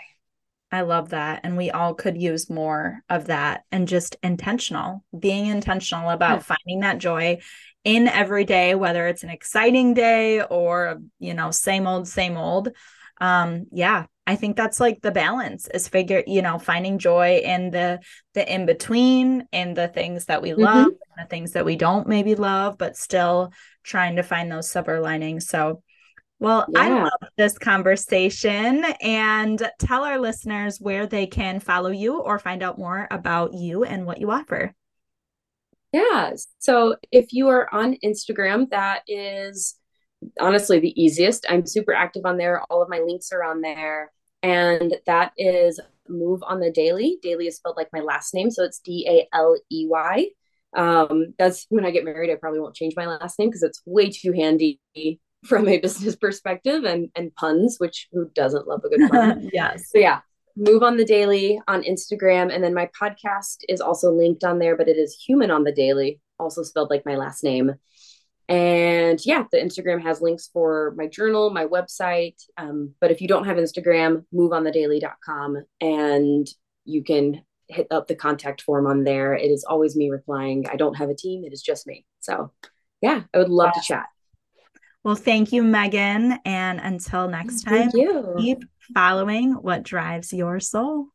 [0.70, 1.40] I love that.
[1.42, 6.56] And we all could use more of that and just intentional, being intentional about yeah.
[6.56, 7.38] finding that joy
[7.84, 12.70] in every day, whether it's an exciting day or, you know, same old, same old.
[13.20, 17.70] Um, yeah, I think that's like the balance is figure, you know, finding joy in
[17.70, 18.00] the
[18.34, 20.62] the in between in the things that we mm-hmm.
[20.62, 23.52] love, the things that we don't maybe love, but still
[23.82, 25.48] trying to find those silver linings.
[25.48, 25.82] So
[26.40, 26.80] well, yeah.
[26.80, 32.62] I love this conversation and tell our listeners where they can follow you or find
[32.62, 34.74] out more about you and what you offer.
[35.92, 36.32] Yeah.
[36.58, 39.76] So if you are on Instagram, that is
[40.40, 41.46] honestly the easiest.
[41.48, 42.62] I'm super active on there.
[42.70, 44.12] All of my links are on there
[44.42, 45.80] and that is
[46.10, 47.18] Move on the Daley.
[47.22, 50.26] Daley is spelled like my last name, so it's D A L E Y.
[50.74, 52.30] Um, that's when I get married.
[52.30, 54.80] I probably won't change my last name because it's way too handy
[55.44, 59.50] from a business perspective and and puns, which who doesn't love a good pun?
[59.52, 59.90] yes.
[59.92, 60.20] So yeah,
[60.60, 64.76] Move on the Daley on Instagram, and then my podcast is also linked on there,
[64.76, 67.76] but it is Human on the Daley, also spelled like my last name.
[68.48, 72.36] And yeah, the Instagram has links for my journal, my website.
[72.56, 76.48] Um, but if you don't have Instagram, moveonthedaley.com and
[76.84, 79.34] you can hit up the contact form on there.
[79.34, 80.66] It is always me replying.
[80.66, 82.06] I don't have a team, it is just me.
[82.20, 82.50] So
[83.02, 84.06] yeah, I would love to chat.
[85.08, 86.38] Well, thank you, Megan.
[86.44, 87.90] And until next time,
[88.38, 91.06] keep following what drives your soul.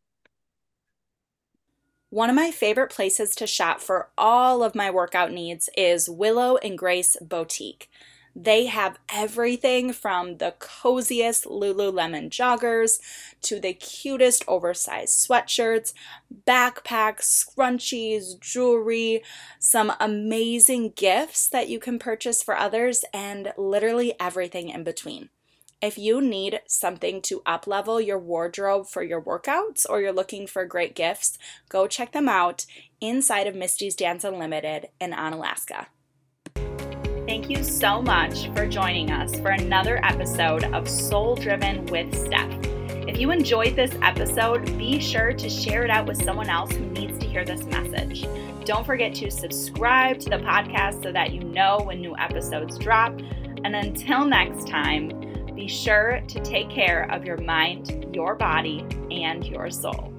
[2.09, 6.57] One of my favorite places to shop for all of my workout needs is Willow
[6.57, 7.87] and Grace Boutique.
[8.35, 12.99] They have everything from the coziest Lululemon joggers
[13.43, 15.93] to the cutest oversized sweatshirts,
[16.47, 19.21] backpacks, scrunchies, jewelry,
[19.59, 25.29] some amazing gifts that you can purchase for others, and literally everything in between.
[25.79, 30.65] If you need something to uplevel your wardrobe for your workouts or you're looking for
[30.65, 32.65] great gifts, go check them out
[33.01, 35.87] inside of Misty's Dance Unlimited in Onalaska.
[37.33, 42.53] Thank you so much for joining us for another episode of Soul Driven with Steph.
[43.07, 46.85] If you enjoyed this episode, be sure to share it out with someone else who
[46.91, 48.27] needs to hear this message.
[48.65, 53.19] Don't forget to subscribe to the podcast so that you know when new episodes drop.
[53.63, 55.09] And until next time,
[55.55, 60.13] be sure to take care of your mind, your body, and your soul.